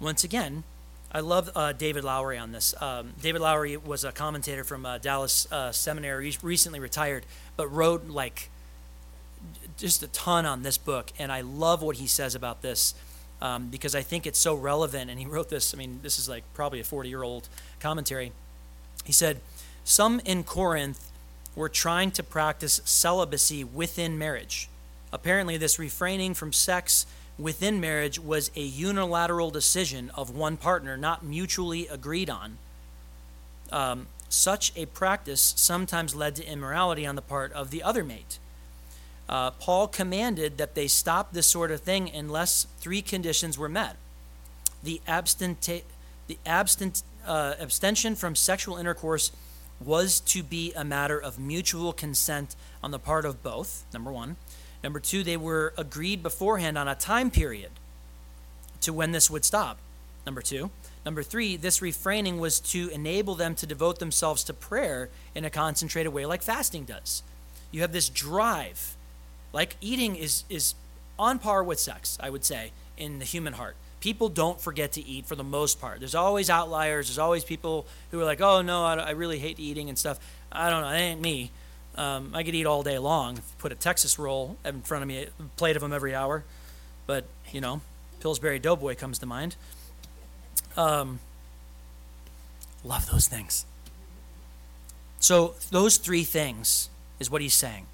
Once 0.00 0.24
again, 0.24 0.64
I 1.10 1.20
love 1.20 1.50
uh, 1.54 1.72
David 1.72 2.04
Lowery 2.04 2.38
on 2.38 2.52
this. 2.52 2.74
Um, 2.82 3.14
David 3.20 3.40
Lowery 3.40 3.76
was 3.76 4.04
a 4.04 4.12
commentator 4.12 4.62
from 4.62 4.84
uh, 4.84 4.98
Dallas 4.98 5.50
uh, 5.50 5.72
Seminary, 5.72 6.32
recently 6.42 6.80
retired, 6.80 7.24
but 7.56 7.66
wrote 7.68 8.08
like 8.08 8.50
just 9.76 10.02
a 10.02 10.08
ton 10.08 10.44
on 10.44 10.62
this 10.62 10.76
book, 10.76 11.12
and 11.18 11.32
I 11.32 11.40
love 11.40 11.82
what 11.82 11.96
he 11.96 12.06
says 12.06 12.34
about 12.34 12.62
this 12.62 12.94
um, 13.40 13.68
because 13.68 13.94
I 13.94 14.02
think 14.02 14.26
it's 14.26 14.38
so 14.38 14.54
relevant. 14.54 15.10
And 15.10 15.18
he 15.18 15.26
wrote 15.26 15.48
this. 15.48 15.72
I 15.72 15.78
mean, 15.78 16.00
this 16.02 16.18
is 16.18 16.28
like 16.28 16.44
probably 16.54 16.80
a 16.80 16.84
40-year-old 16.84 17.48
commentary. 17.80 18.32
He 19.04 19.12
said, 19.12 19.40
"Some 19.84 20.20
in 20.24 20.44
Corinth 20.44 21.07
were 21.58 21.68
trying 21.68 22.10
to 22.12 22.22
practice 22.22 22.80
celibacy 22.86 23.64
within 23.64 24.16
marriage. 24.16 24.70
Apparently, 25.12 25.58
this 25.58 25.78
refraining 25.78 26.32
from 26.32 26.54
sex." 26.54 27.04
within 27.38 27.80
marriage 27.80 28.18
was 28.18 28.50
a 28.56 28.60
unilateral 28.60 29.50
decision 29.50 30.10
of 30.14 30.34
one 30.34 30.56
partner, 30.56 30.96
not 30.96 31.24
mutually 31.24 31.86
agreed 31.86 32.28
on. 32.28 32.58
Um, 33.70 34.08
such 34.28 34.72
a 34.76 34.86
practice 34.86 35.54
sometimes 35.56 36.14
led 36.14 36.36
to 36.36 36.46
immorality 36.46 37.06
on 37.06 37.14
the 37.14 37.22
part 37.22 37.52
of 37.52 37.70
the 37.70 37.82
other 37.82 38.04
mate. 38.04 38.38
Uh, 39.28 39.50
Paul 39.52 39.88
commanded 39.88 40.58
that 40.58 40.74
they 40.74 40.88
stop 40.88 41.32
this 41.32 41.46
sort 41.46 41.70
of 41.70 41.80
thing 41.80 42.10
unless 42.10 42.66
three 42.78 43.02
conditions 43.02 43.56
were 43.58 43.68
met. 43.68 43.96
The, 44.82 45.00
the 45.06 46.38
abstent, 46.46 47.02
uh, 47.26 47.54
abstention 47.60 48.16
from 48.16 48.34
sexual 48.34 48.76
intercourse 48.76 49.30
was 49.84 50.20
to 50.20 50.42
be 50.42 50.72
a 50.74 50.84
matter 50.84 51.18
of 51.18 51.38
mutual 51.38 51.92
consent 51.92 52.56
on 52.82 52.90
the 52.90 52.98
part 52.98 53.24
of 53.24 53.42
both, 53.42 53.84
number 53.92 54.10
one. 54.10 54.36
Number 54.82 55.00
two, 55.00 55.22
they 55.22 55.36
were 55.36 55.72
agreed 55.76 56.22
beforehand 56.22 56.78
on 56.78 56.88
a 56.88 56.94
time 56.94 57.30
period 57.30 57.70
to 58.80 58.92
when 58.92 59.12
this 59.12 59.30
would 59.30 59.44
stop. 59.44 59.78
Number 60.26 60.42
two. 60.42 60.70
Number 61.04 61.22
three, 61.22 61.56
this 61.56 61.80
refraining 61.80 62.38
was 62.38 62.60
to 62.60 62.88
enable 62.90 63.34
them 63.34 63.54
to 63.56 63.66
devote 63.66 63.98
themselves 63.98 64.44
to 64.44 64.52
prayer 64.52 65.08
in 65.34 65.44
a 65.44 65.50
concentrated 65.50 66.12
way, 66.12 66.26
like 66.26 66.42
fasting 66.42 66.84
does. 66.84 67.22
You 67.70 67.80
have 67.80 67.92
this 67.92 68.08
drive, 68.08 68.96
like 69.52 69.76
eating 69.80 70.16
is, 70.16 70.44
is 70.50 70.74
on 71.18 71.38
par 71.38 71.62
with 71.64 71.80
sex, 71.80 72.18
I 72.20 72.30
would 72.30 72.44
say, 72.44 72.72
in 72.96 73.20
the 73.20 73.24
human 73.24 73.54
heart. 73.54 73.76
People 74.00 74.28
don't 74.28 74.60
forget 74.60 74.92
to 74.92 75.04
eat 75.04 75.26
for 75.26 75.34
the 75.34 75.44
most 75.44 75.80
part. 75.80 75.98
There's 75.98 76.14
always 76.14 76.48
outliers. 76.48 77.08
There's 77.08 77.18
always 77.18 77.44
people 77.44 77.86
who 78.10 78.20
are 78.20 78.24
like, 78.24 78.40
oh, 78.40 78.62
no, 78.62 78.84
I, 78.84 78.94
I 78.94 79.10
really 79.10 79.38
hate 79.38 79.58
eating 79.58 79.88
and 79.88 79.98
stuff. 79.98 80.18
I 80.52 80.70
don't 80.70 80.82
know. 80.82 80.90
That 80.90 81.00
ain't 81.00 81.20
me. 81.20 81.50
Um, 81.96 82.30
I 82.32 82.44
could 82.44 82.54
eat 82.54 82.64
all 82.64 82.84
day 82.84 82.98
long. 82.98 83.40
Put 83.58 83.72
a 83.72 83.74
Texas 83.74 84.18
roll 84.18 84.56
in 84.64 84.82
front 84.82 85.02
of 85.02 85.08
me, 85.08 85.24
a 85.24 85.42
plate 85.56 85.74
of 85.74 85.82
them 85.82 85.92
every 85.92 86.14
hour. 86.14 86.44
But 87.06 87.24
you 87.50 87.60
know, 87.60 87.80
Pillsbury 88.20 88.60
Doughboy 88.60 88.94
comes 88.94 89.18
to 89.18 89.26
mind. 89.26 89.56
Um, 90.76 91.18
love 92.84 93.10
those 93.10 93.26
things. 93.26 93.66
So 95.18 95.54
those 95.72 95.96
three 95.96 96.22
things 96.22 96.88
is 97.18 97.30
what 97.30 97.42
he's 97.42 97.54
saying. 97.54 97.86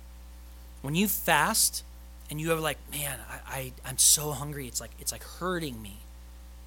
When 0.83 0.95
you 0.95 1.09
fast 1.09 1.83
and 2.31 2.41
you 2.41 2.51
have 2.51 2.61
like, 2.61 2.79
man, 2.91 3.19
I, 3.29 3.57
I 3.57 3.73
I'm 3.87 3.99
so 3.99 4.33
hungry. 4.33 4.67
It's 4.67 4.81
like 4.81 4.93
it's 4.99 5.13
like 5.13 5.25
hurting 5.25 5.81
me. 5.81 5.99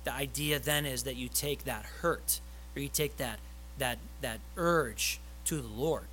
The 0.03 0.13
idea 0.13 0.59
then 0.59 0.85
is 0.85 1.03
that 1.03 1.15
you 1.15 1.27
take 1.27 1.65
that 1.65 1.85
hurt 2.01 2.39
or 2.75 2.81
you 2.81 2.89
take 2.89 3.17
that 3.17 3.39
that 3.77 3.97
that 4.21 4.39
urge 4.55 5.19
to 5.45 5.57
the 5.61 5.67
Lord 5.67 6.05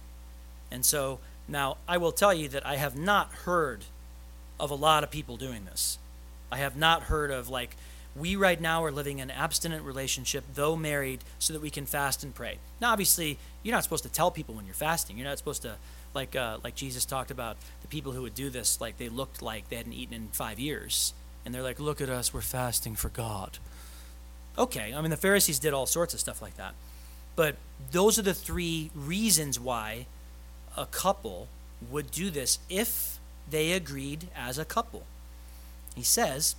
and 0.74 0.84
so 0.84 1.20
now 1.46 1.76
I 1.86 1.98
will 1.98 2.10
tell 2.10 2.34
you 2.34 2.48
that 2.48 2.66
I 2.66 2.76
have 2.76 2.96
not 2.96 3.30
heard 3.44 3.84
of 4.58 4.72
a 4.72 4.74
lot 4.74 5.04
of 5.04 5.10
people 5.10 5.36
doing 5.36 5.64
this. 5.64 5.98
I 6.50 6.58
have 6.58 6.76
not 6.76 7.04
heard 7.04 7.30
of 7.30 7.48
like 7.48 7.76
we 8.16 8.34
right 8.34 8.60
now 8.60 8.82
are 8.84 8.90
living 8.90 9.20
an 9.20 9.30
abstinent 9.30 9.84
relationship, 9.84 10.44
though 10.54 10.74
married, 10.74 11.20
so 11.38 11.52
that 11.52 11.62
we 11.62 11.70
can 11.70 11.86
fast 11.86 12.24
and 12.24 12.34
pray. 12.34 12.58
Now, 12.80 12.90
obviously, 12.92 13.38
you're 13.62 13.74
not 13.74 13.84
supposed 13.84 14.02
to 14.02 14.08
tell 14.08 14.32
people 14.32 14.54
when 14.54 14.66
you're 14.66 14.74
fasting. 14.74 15.16
You're 15.16 15.28
not 15.28 15.38
supposed 15.38 15.62
to, 15.62 15.76
like, 16.14 16.36
uh, 16.36 16.58
like 16.62 16.74
Jesus 16.74 17.04
talked 17.04 17.30
about 17.30 17.56
the 17.82 17.88
people 17.88 18.12
who 18.12 18.22
would 18.22 18.34
do 18.34 18.50
this, 18.50 18.80
like 18.80 18.98
they 18.98 19.08
looked 19.08 19.42
like 19.42 19.68
they 19.68 19.76
hadn't 19.76 19.92
eaten 19.92 20.14
in 20.14 20.28
five 20.28 20.58
years, 20.58 21.12
and 21.44 21.54
they're 21.54 21.62
like, 21.62 21.80
"Look 21.80 22.00
at 22.00 22.08
us, 22.08 22.32
we're 22.32 22.40
fasting 22.40 22.94
for 22.94 23.08
God." 23.08 23.58
Okay, 24.56 24.94
I 24.94 25.00
mean 25.00 25.10
the 25.10 25.16
Pharisees 25.16 25.58
did 25.58 25.74
all 25.74 25.86
sorts 25.86 26.14
of 26.14 26.20
stuff 26.20 26.40
like 26.40 26.56
that, 26.56 26.74
but 27.36 27.56
those 27.90 28.18
are 28.18 28.22
the 28.22 28.34
three 28.34 28.90
reasons 28.94 29.58
why 29.58 30.06
a 30.76 30.86
couple 30.86 31.48
would 31.90 32.10
do 32.10 32.30
this 32.30 32.58
if 32.68 33.18
they 33.50 33.72
agreed 33.72 34.28
as 34.36 34.58
a 34.58 34.64
couple. 34.64 35.04
He 35.94 36.02
says 36.02 36.56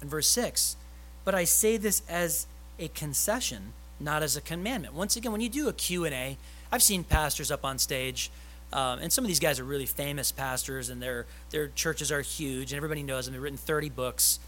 in 0.00 0.08
verse 0.08 0.28
6, 0.28 0.76
But 1.24 1.34
I 1.34 1.44
say 1.44 1.76
this 1.76 2.02
as 2.08 2.46
a 2.78 2.88
concession, 2.88 3.72
not 4.00 4.22
as 4.22 4.36
a 4.36 4.40
commandment. 4.40 4.94
Once 4.94 5.16
again, 5.16 5.32
when 5.32 5.40
you 5.40 5.48
do 5.48 5.68
a 5.68 5.72
Q&A, 5.72 6.36
I've 6.70 6.82
seen 6.82 7.04
pastors 7.04 7.50
up 7.50 7.64
on 7.64 7.78
stage, 7.78 8.30
um, 8.72 8.98
and 9.00 9.12
some 9.12 9.24
of 9.24 9.28
these 9.28 9.40
guys 9.40 9.60
are 9.60 9.64
really 9.64 9.86
famous 9.86 10.32
pastors, 10.32 10.88
and 10.88 11.02
their, 11.02 11.26
their 11.50 11.68
churches 11.68 12.10
are 12.10 12.20
huge, 12.20 12.72
and 12.72 12.76
everybody 12.76 13.02
knows 13.02 13.26
them. 13.26 13.34
They've 13.34 13.42
written 13.42 13.58
30 13.58 13.90
books. 13.90 14.38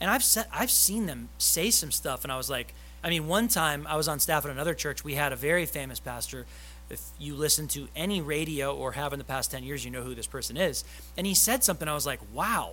And 0.00 0.10
I've, 0.10 0.24
set, 0.24 0.48
I've 0.52 0.70
seen 0.70 1.06
them 1.06 1.28
say 1.38 1.70
some 1.70 1.90
stuff, 1.90 2.24
and 2.24 2.32
I 2.32 2.36
was 2.36 2.48
like, 2.48 2.74
I 3.02 3.10
mean, 3.10 3.28
one 3.28 3.48
time 3.48 3.86
I 3.88 3.96
was 3.96 4.08
on 4.08 4.20
staff 4.20 4.44
at 4.44 4.50
another 4.50 4.74
church. 4.74 5.04
We 5.04 5.14
had 5.14 5.32
a 5.32 5.36
very 5.36 5.66
famous 5.66 6.00
pastor 6.00 6.46
if 6.90 7.00
you 7.18 7.34
listen 7.36 7.68
to 7.68 7.88
any 7.94 8.20
radio 8.20 8.74
or 8.74 8.92
have 8.92 9.12
in 9.12 9.18
the 9.18 9.24
past 9.24 9.52
10 9.52 9.62
years, 9.62 9.84
you 9.84 9.90
know 9.90 10.02
who 10.02 10.14
this 10.14 10.26
person 10.26 10.56
is. 10.56 10.84
And 11.16 11.26
he 11.26 11.34
said 11.34 11.64
something, 11.64 11.88
I 11.88 11.94
was 11.94 12.04
like, 12.04 12.20
wow, 12.34 12.72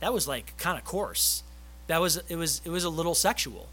that 0.00 0.14
was 0.14 0.28
like 0.28 0.56
kind 0.56 0.78
of 0.78 0.84
coarse. 0.84 1.42
That 1.88 2.00
was, 2.00 2.22
it 2.28 2.36
was, 2.36 2.62
it 2.64 2.70
was 2.70 2.84
a 2.84 2.88
little 2.88 3.14
sexual. 3.14 3.68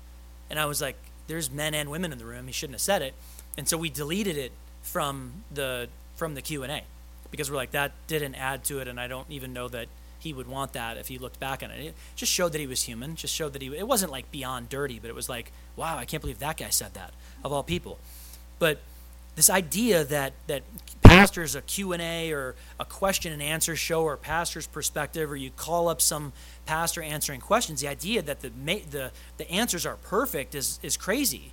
And 0.49 0.59
I 0.59 0.65
was 0.65 0.81
like, 0.81 0.97
there's 1.27 1.49
men 1.49 1.73
and 1.73 1.89
women 1.89 2.11
in 2.11 2.17
the 2.17 2.25
room. 2.25 2.47
He 2.47 2.53
shouldn't 2.53 2.75
have 2.75 2.81
said 2.81 3.01
it. 3.01 3.13
And 3.57 3.69
so 3.69 3.77
we 3.77 3.89
deleted 3.89 4.35
it 4.35 4.51
from 4.81 5.43
the, 5.53 5.87
from 6.15 6.35
the 6.35 6.41
Q&A 6.41 6.83
because 7.31 7.49
we're 7.49 7.57
like, 7.57 7.71
that 7.71 7.93
didn't 8.07 8.35
add 8.35 8.63
to 8.65 8.79
it. 8.79 8.87
And 8.87 8.99
I 8.99 9.07
don't 9.07 9.29
even 9.31 9.53
know 9.53 9.67
that 9.69 9.87
he 10.19 10.33
would 10.33 10.47
want 10.47 10.73
that 10.73 10.97
if 10.97 11.07
he 11.07 11.17
looked 11.17 11.39
back 11.39 11.63
on 11.63 11.71
it. 11.71 11.83
It 11.83 11.95
just 12.15 12.31
showed 12.31 12.51
that 12.53 12.59
he 12.59 12.67
was 12.67 12.83
human. 12.83 13.15
Just 13.15 13.33
showed 13.33 13.53
that 13.53 13.61
he, 13.61 13.75
it 13.75 13.87
wasn't 13.87 14.11
like 14.11 14.31
beyond 14.31 14.69
dirty, 14.69 14.99
but 14.99 15.09
it 15.09 15.15
was 15.15 15.29
like, 15.29 15.51
wow, 15.75 15.97
I 15.97 16.05
can't 16.05 16.21
believe 16.21 16.39
that 16.39 16.57
guy 16.57 16.69
said 16.69 16.93
that 16.93 17.11
of 17.43 17.51
all 17.51 17.63
people. 17.63 17.97
But 18.59 18.79
this 19.35 19.49
idea 19.49 20.03
that 20.03 20.33
that 20.47 20.63
pastors 21.01 21.55
a 21.55 21.61
q&a 21.61 22.31
or 22.31 22.55
a 22.79 22.85
question 22.85 23.33
and 23.33 23.41
answer 23.41 23.75
show 23.75 24.03
or 24.03 24.15
pastor's 24.15 24.67
perspective 24.67 25.31
or 25.31 25.35
you 25.35 25.49
call 25.51 25.87
up 25.87 26.01
some 26.01 26.33
pastor 26.65 27.01
answering 27.01 27.39
questions 27.39 27.81
the 27.81 27.87
idea 27.87 28.21
that 28.21 28.41
the 28.41 28.49
the, 28.89 29.11
the 29.37 29.51
answers 29.51 29.85
are 29.85 29.97
perfect 29.97 30.55
is, 30.55 30.79
is 30.81 30.97
crazy 30.97 31.51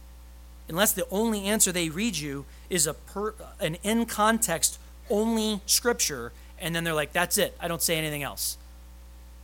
unless 0.68 0.92
the 0.92 1.06
only 1.10 1.44
answer 1.44 1.72
they 1.72 1.88
read 1.88 2.16
you 2.16 2.44
is 2.68 2.86
a 2.86 2.94
per, 2.94 3.34
an 3.58 3.76
in 3.82 4.06
context 4.06 4.78
only 5.08 5.60
scripture 5.66 6.32
and 6.58 6.74
then 6.74 6.84
they're 6.84 6.94
like 6.94 7.12
that's 7.12 7.38
it 7.38 7.56
i 7.60 7.66
don't 7.66 7.82
say 7.82 7.96
anything 7.96 8.22
else 8.22 8.56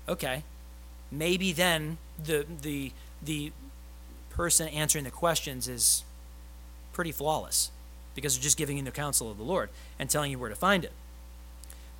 okay 0.08 0.42
maybe 1.10 1.52
then 1.52 1.98
the 2.24 2.46
the 2.62 2.92
the 3.22 3.52
person 4.30 4.68
answering 4.68 5.04
the 5.04 5.10
questions 5.10 5.66
is 5.66 6.04
pretty 6.92 7.12
flawless 7.12 7.70
because 8.14 8.36
they're 8.36 8.42
just 8.42 8.56
giving 8.56 8.78
you 8.78 8.82
the 8.82 8.90
counsel 8.90 9.30
of 9.30 9.38
the 9.38 9.44
Lord 9.44 9.68
and 9.98 10.08
telling 10.10 10.30
you 10.30 10.38
where 10.38 10.50
to 10.50 10.56
find 10.56 10.84
it. 10.84 10.92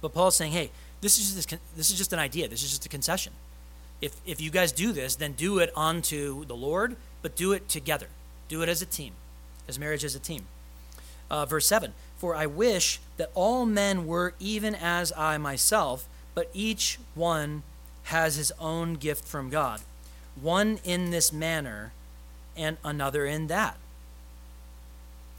But 0.01 0.13
Paul's 0.13 0.37
saying, 0.37 0.53
hey, 0.53 0.71
this 1.01 1.19
is 1.19 1.35
just, 1.35 1.61
this 1.77 1.91
is 1.91 1.97
just 1.97 2.13
an 2.13 2.19
idea. 2.19 2.49
This 2.49 2.63
is 2.63 2.71
just 2.71 2.87
a 2.87 2.89
concession. 2.89 3.33
If, 4.01 4.21
if 4.27 4.41
you 4.41 4.51
guys 4.51 4.73
do 4.73 4.93
this, 4.93 5.15
then 5.17 5.33
do 5.33 5.59
it 5.59 5.71
unto 5.77 6.45
the 6.45 6.57
Lord, 6.57 6.97
but 7.23 7.37
do 7.37 7.53
it 7.53 7.69
together. 7.69 8.09
Do 8.49 8.63
it 8.63 8.69
as 8.69 8.83
a 8.83 8.87
team, 8.87 9.13
as 9.69 9.79
marriage 9.79 10.05
as 10.05 10.15
a 10.15 10.21
team. 10.21 10.47
Uh, 11.31 11.45
verse 11.45 11.67
7 11.67 11.93
For 12.17 12.35
I 12.35 12.47
wish 12.47 13.01
that 13.17 13.31
all 13.35 13.67
men 13.67 14.07
were 14.07 14.35
even 14.39 14.75
as 14.75 15.13
I 15.17 15.39
myself, 15.39 16.09
but 16.35 16.51
each 16.53 16.99
one 17.15 17.63
has 18.05 18.37
his 18.37 18.53
own 18.61 18.95
gift 18.95 19.25
from 19.25 19.51
God, 19.51 19.81
one 20.41 20.79
in 20.85 21.11
this 21.11 21.33
manner 21.33 21.93
and 22.57 22.77
another 22.85 23.27
in 23.27 23.49
that. 23.49 23.77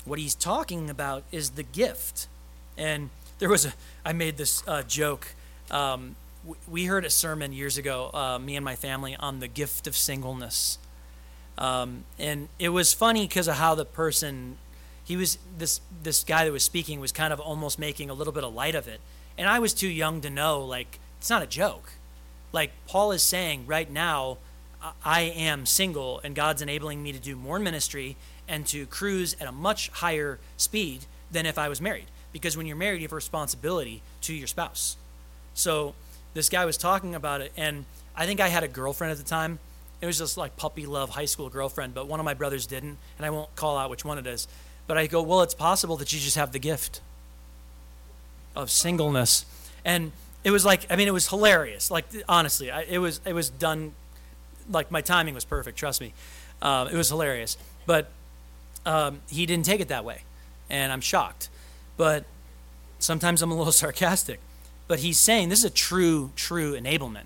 What 0.05 0.19
he's 0.19 0.35
talking 0.35 0.89
about 0.89 1.23
is 1.31 1.51
the 1.51 1.63
gift. 1.63 2.27
And 2.77 3.09
there 3.39 3.49
was 3.49 3.65
a, 3.65 3.73
I 4.05 4.13
made 4.13 4.37
this 4.37 4.63
uh, 4.67 4.83
joke. 4.83 5.33
Um, 5.69 6.15
we 6.67 6.85
heard 6.85 7.03
a 7.03 7.09
sermon 7.09 7.51
years 7.51 7.77
ago, 7.77 8.09
uh, 8.13 8.39
me 8.39 8.55
and 8.55 8.63
my 8.63 8.75
family, 8.75 9.15
on 9.17 9.39
the 9.39 9.47
gift 9.47 9.87
of 9.87 9.97
singleness. 9.97 10.77
Um, 11.57 12.03
and 12.19 12.49
it 12.59 12.69
was 12.69 12.93
funny 12.93 13.27
because 13.27 13.47
of 13.47 13.55
how 13.55 13.75
the 13.75 13.85
person, 13.85 14.57
he 15.03 15.17
was, 15.17 15.37
this, 15.57 15.81
this 16.03 16.23
guy 16.23 16.45
that 16.45 16.51
was 16.51 16.63
speaking 16.63 16.99
was 16.99 17.11
kind 17.11 17.33
of 17.33 17.39
almost 17.39 17.79
making 17.79 18.09
a 18.09 18.13
little 18.13 18.33
bit 18.33 18.43
of 18.43 18.53
light 18.53 18.75
of 18.75 18.87
it. 18.87 18.99
And 19.37 19.47
I 19.49 19.59
was 19.59 19.73
too 19.73 19.87
young 19.87 20.21
to 20.21 20.29
know, 20.29 20.63
like, 20.63 20.99
it's 21.19 21.29
not 21.29 21.41
a 21.41 21.47
joke. 21.47 21.93
Like, 22.51 22.71
Paul 22.87 23.11
is 23.11 23.23
saying 23.23 23.65
right 23.67 23.89
now, 23.89 24.37
I 25.03 25.21
am 25.21 25.65
single 25.65 26.21
and 26.23 26.35
God's 26.35 26.61
enabling 26.61 27.01
me 27.01 27.11
to 27.11 27.19
do 27.19 27.35
more 27.35 27.59
ministry 27.59 28.15
and 28.47 28.65
to 28.67 28.85
cruise 28.85 29.35
at 29.41 29.47
a 29.47 29.51
much 29.51 29.89
higher 29.89 30.39
speed 30.55 31.05
than 31.31 31.45
if 31.45 31.57
I 31.57 31.67
was 31.67 31.81
married. 31.81 32.05
Because 32.31 32.55
when 32.55 32.65
you're 32.65 32.77
married, 32.77 33.01
you 33.01 33.07
have 33.07 33.11
a 33.11 33.15
responsibility 33.15 34.01
to 34.21 34.33
your 34.33 34.47
spouse. 34.47 34.95
So 35.53 35.95
this 36.33 36.49
guy 36.49 36.65
was 36.65 36.77
talking 36.77 37.15
about 37.15 37.41
it, 37.41 37.51
and 37.57 37.85
I 38.15 38.25
think 38.25 38.39
I 38.39 38.47
had 38.49 38.63
a 38.63 38.67
girlfriend 38.67 39.11
at 39.11 39.17
the 39.17 39.23
time. 39.23 39.59
It 40.01 40.05
was 40.05 40.17
just 40.17 40.37
like 40.37 40.55
puppy 40.57 40.85
love 40.85 41.11
high 41.11 41.25
school 41.25 41.49
girlfriend, 41.49 41.93
but 41.93 42.07
one 42.07 42.19
of 42.19 42.25
my 42.25 42.33
brothers 42.33 42.67
didn't, 42.67 42.97
and 43.17 43.25
I 43.25 43.29
won't 43.29 43.55
call 43.55 43.77
out 43.77 43.89
which 43.89 44.05
one 44.05 44.17
it 44.17 44.27
is. 44.27 44.47
But 44.85 44.97
I 44.97 45.07
go, 45.07 45.21
well, 45.21 45.41
it's 45.41 45.53
possible 45.53 45.97
that 45.97 46.13
you 46.13 46.19
just 46.19 46.35
have 46.35 46.51
the 46.51 46.59
gift 46.59 47.01
of 48.55 48.71
singleness, 48.71 49.45
and 49.83 50.11
it 50.43 50.51
was 50.51 50.63
like, 50.65 50.85
I 50.89 50.95
mean, 50.95 51.07
it 51.07 51.13
was 51.13 51.27
hilarious. 51.27 51.91
Like 51.91 52.05
honestly, 52.29 52.71
I, 52.71 52.83
it 52.83 52.99
was 52.99 53.21
it 53.25 53.33
was 53.33 53.49
done, 53.49 53.93
like 54.69 54.91
my 54.91 55.01
timing 55.01 55.33
was 55.33 55.45
perfect. 55.45 55.77
Trust 55.77 55.99
me, 55.99 56.13
uh, 56.61 56.87
it 56.91 56.95
was 56.95 57.09
hilarious. 57.09 57.57
But 57.85 58.09
um, 58.85 59.21
he 59.29 59.45
didn't 59.45 59.65
take 59.65 59.81
it 59.81 59.87
that 59.89 60.05
way, 60.05 60.21
and 60.69 60.91
I'm 60.91 61.01
shocked. 61.01 61.49
But 61.97 62.25
sometimes 62.99 63.41
I'm 63.41 63.51
a 63.51 63.57
little 63.57 63.71
sarcastic. 63.83 64.39
But 64.87 64.99
he's 64.99 65.19
saying 65.19 65.49
this 65.49 65.59
is 65.59 65.65
a 65.65 65.69
true, 65.69 66.31
true 66.35 66.79
enablement. 66.79 67.25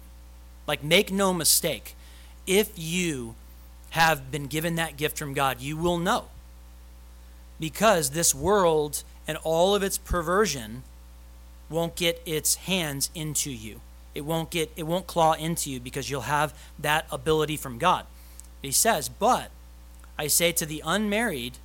Like, 0.67 0.83
make 0.83 1.11
no 1.11 1.33
mistake, 1.33 1.95
if 2.51 2.71
you 2.75 3.35
have 3.91 4.29
been 4.29 4.47
given 4.47 4.75
that 4.75 4.97
gift 4.97 5.17
from 5.17 5.33
God, 5.33 5.61
you 5.61 5.77
will 5.77 5.97
know. 5.97 6.25
Because 7.61 8.09
this 8.09 8.35
world 8.35 9.03
and 9.25 9.37
all 9.43 9.73
of 9.73 9.83
its 9.83 9.97
perversion 9.97 10.83
won't 11.69 11.95
get 11.95 12.21
its 12.25 12.55
hands 12.55 13.09
into 13.15 13.49
you. 13.49 13.79
It 14.13 14.25
won't 14.25 14.49
get 14.49 14.69
it 14.75 14.83
won't 14.83 15.07
claw 15.07 15.33
into 15.33 15.71
you 15.71 15.79
because 15.79 16.09
you'll 16.09 16.21
have 16.21 16.53
that 16.77 17.05
ability 17.09 17.55
from 17.55 17.77
God. 17.77 18.05
He 18.61 18.71
says, 18.71 19.07
"But 19.07 19.51
I 20.17 20.27
say 20.27 20.51
to 20.51 20.65
the 20.65 20.83
unmarried 20.85 21.57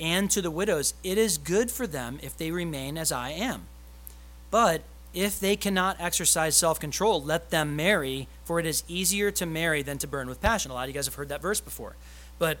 and 0.00 0.30
to 0.30 0.40
the 0.40 0.50
widows, 0.50 0.94
it 1.04 1.18
is 1.18 1.36
good 1.36 1.70
for 1.70 1.86
them 1.86 2.18
if 2.22 2.34
they 2.34 2.50
remain 2.50 2.96
as 2.96 3.12
I 3.12 3.30
am. 3.30 3.66
But 4.50 4.82
if 5.12 5.40
they 5.40 5.56
cannot 5.56 5.96
exercise 6.00 6.56
self 6.56 6.78
control, 6.78 7.22
let 7.22 7.50
them 7.50 7.76
marry, 7.76 8.28
for 8.44 8.60
it 8.60 8.66
is 8.66 8.84
easier 8.88 9.30
to 9.32 9.46
marry 9.46 9.82
than 9.82 9.98
to 9.98 10.06
burn 10.06 10.28
with 10.28 10.40
passion. 10.40 10.70
A 10.70 10.74
lot 10.74 10.82
of 10.82 10.88
you 10.88 10.94
guys 10.94 11.06
have 11.06 11.14
heard 11.14 11.28
that 11.30 11.42
verse 11.42 11.60
before. 11.60 11.96
But 12.38 12.58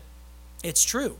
it's 0.62 0.84
true. 0.84 1.16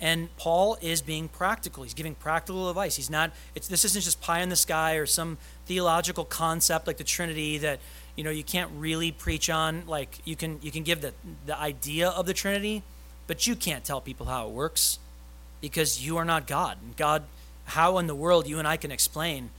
And 0.00 0.34
Paul 0.36 0.78
is 0.80 1.02
being 1.02 1.26
practical. 1.26 1.82
He's 1.82 1.94
giving 1.94 2.14
practical 2.14 2.68
advice. 2.68 2.94
He's 2.94 3.10
not, 3.10 3.32
this 3.54 3.84
isn't 3.84 4.02
just 4.02 4.20
pie 4.20 4.40
in 4.40 4.48
the 4.48 4.56
sky 4.56 4.94
or 4.94 5.06
some 5.06 5.38
theological 5.66 6.24
concept 6.24 6.86
like 6.86 6.98
the 6.98 7.04
Trinity 7.04 7.58
that, 7.58 7.80
you 8.14 8.22
know, 8.22 8.30
you 8.30 8.44
can't 8.44 8.70
really 8.76 9.10
preach 9.10 9.50
on. 9.50 9.82
Like, 9.88 10.20
you 10.24 10.36
can, 10.36 10.60
you 10.62 10.70
can 10.70 10.84
give 10.84 11.00
the, 11.00 11.12
the 11.46 11.58
idea 11.58 12.10
of 12.10 12.26
the 12.26 12.34
Trinity, 12.34 12.84
but 13.26 13.48
you 13.48 13.56
can't 13.56 13.84
tell 13.84 14.00
people 14.00 14.26
how 14.26 14.46
it 14.46 14.52
works 14.52 15.00
because 15.60 16.04
you 16.04 16.16
are 16.16 16.24
not 16.24 16.46
God. 16.46 16.78
And 16.80 16.96
God, 16.96 17.24
how 17.64 17.98
in 17.98 18.06
the 18.06 18.14
world 18.14 18.46
you 18.46 18.60
and 18.60 18.68
I 18.68 18.76
can 18.76 18.92
explain 18.92 19.50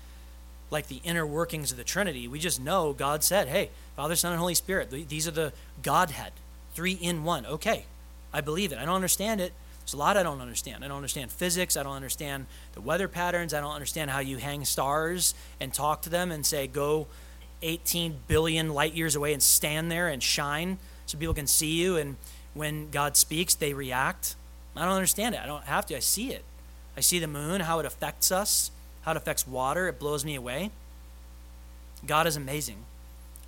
like 0.71 0.87
the 0.87 1.01
inner 1.03 1.25
workings 1.25 1.71
of 1.71 1.77
the 1.77 1.83
Trinity? 1.83 2.27
We 2.27 2.39
just 2.39 2.59
know 2.59 2.93
God 2.93 3.23
said, 3.23 3.47
hey, 3.47 3.69
Father, 3.95 4.15
Son, 4.15 4.31
and 4.31 4.39
Holy 4.39 4.55
Spirit, 4.55 4.89
these 4.89 5.27
are 5.27 5.31
the 5.31 5.53
Godhead, 5.83 6.33
three 6.73 6.93
in 6.93 7.23
one. 7.23 7.45
Okay, 7.45 7.85
I 8.33 8.41
believe 8.41 8.71
it. 8.71 8.77
I 8.77 8.85
don't 8.85 8.95
understand 8.95 9.41
it. 9.41 9.53
There's 9.81 9.93
a 9.93 9.97
lot 9.97 10.17
I 10.17 10.23
don't 10.23 10.41
understand. 10.41 10.85
I 10.85 10.87
don't 10.87 10.97
understand 10.97 11.31
physics. 11.31 11.75
I 11.75 11.83
don't 11.83 11.95
understand 11.95 12.45
the 12.73 12.81
weather 12.81 13.07
patterns. 13.07 13.53
I 13.53 13.61
don't 13.61 13.73
understand 13.73 14.11
how 14.11 14.19
you 14.19 14.37
hang 14.37 14.63
stars 14.65 15.33
and 15.59 15.73
talk 15.73 16.03
to 16.03 16.09
them 16.09 16.31
and 16.31 16.45
say, 16.45 16.67
go 16.67 17.07
18 17.63 18.19
billion 18.27 18.69
light 18.69 18.93
years 18.93 19.15
away 19.15 19.33
and 19.33 19.41
stand 19.41 19.91
there 19.91 20.07
and 20.07 20.21
shine 20.21 20.77
so 21.07 21.17
people 21.17 21.33
can 21.33 21.47
see 21.47 21.71
you. 21.81 21.97
And 21.97 22.17
when 22.53 22.91
God 22.91 23.17
speaks, 23.17 23.55
they 23.55 23.73
react. 23.73 24.35
I 24.75 24.85
don't 24.85 24.93
understand 24.93 25.33
it. 25.33 25.41
I 25.41 25.47
don't 25.47 25.63
have 25.63 25.87
to. 25.87 25.97
I 25.97 25.99
see 25.99 26.31
it. 26.31 26.43
I 26.95 27.01
see 27.01 27.19
the 27.19 27.27
moon, 27.27 27.61
how 27.61 27.79
it 27.79 27.85
affects 27.85 28.31
us, 28.31 28.71
how 29.01 29.11
it 29.11 29.17
affects 29.17 29.47
water. 29.47 29.87
It 29.87 29.99
blows 29.99 30.25
me 30.25 30.35
away. 30.35 30.71
God 32.05 32.27
is 32.27 32.35
amazing. 32.35 32.77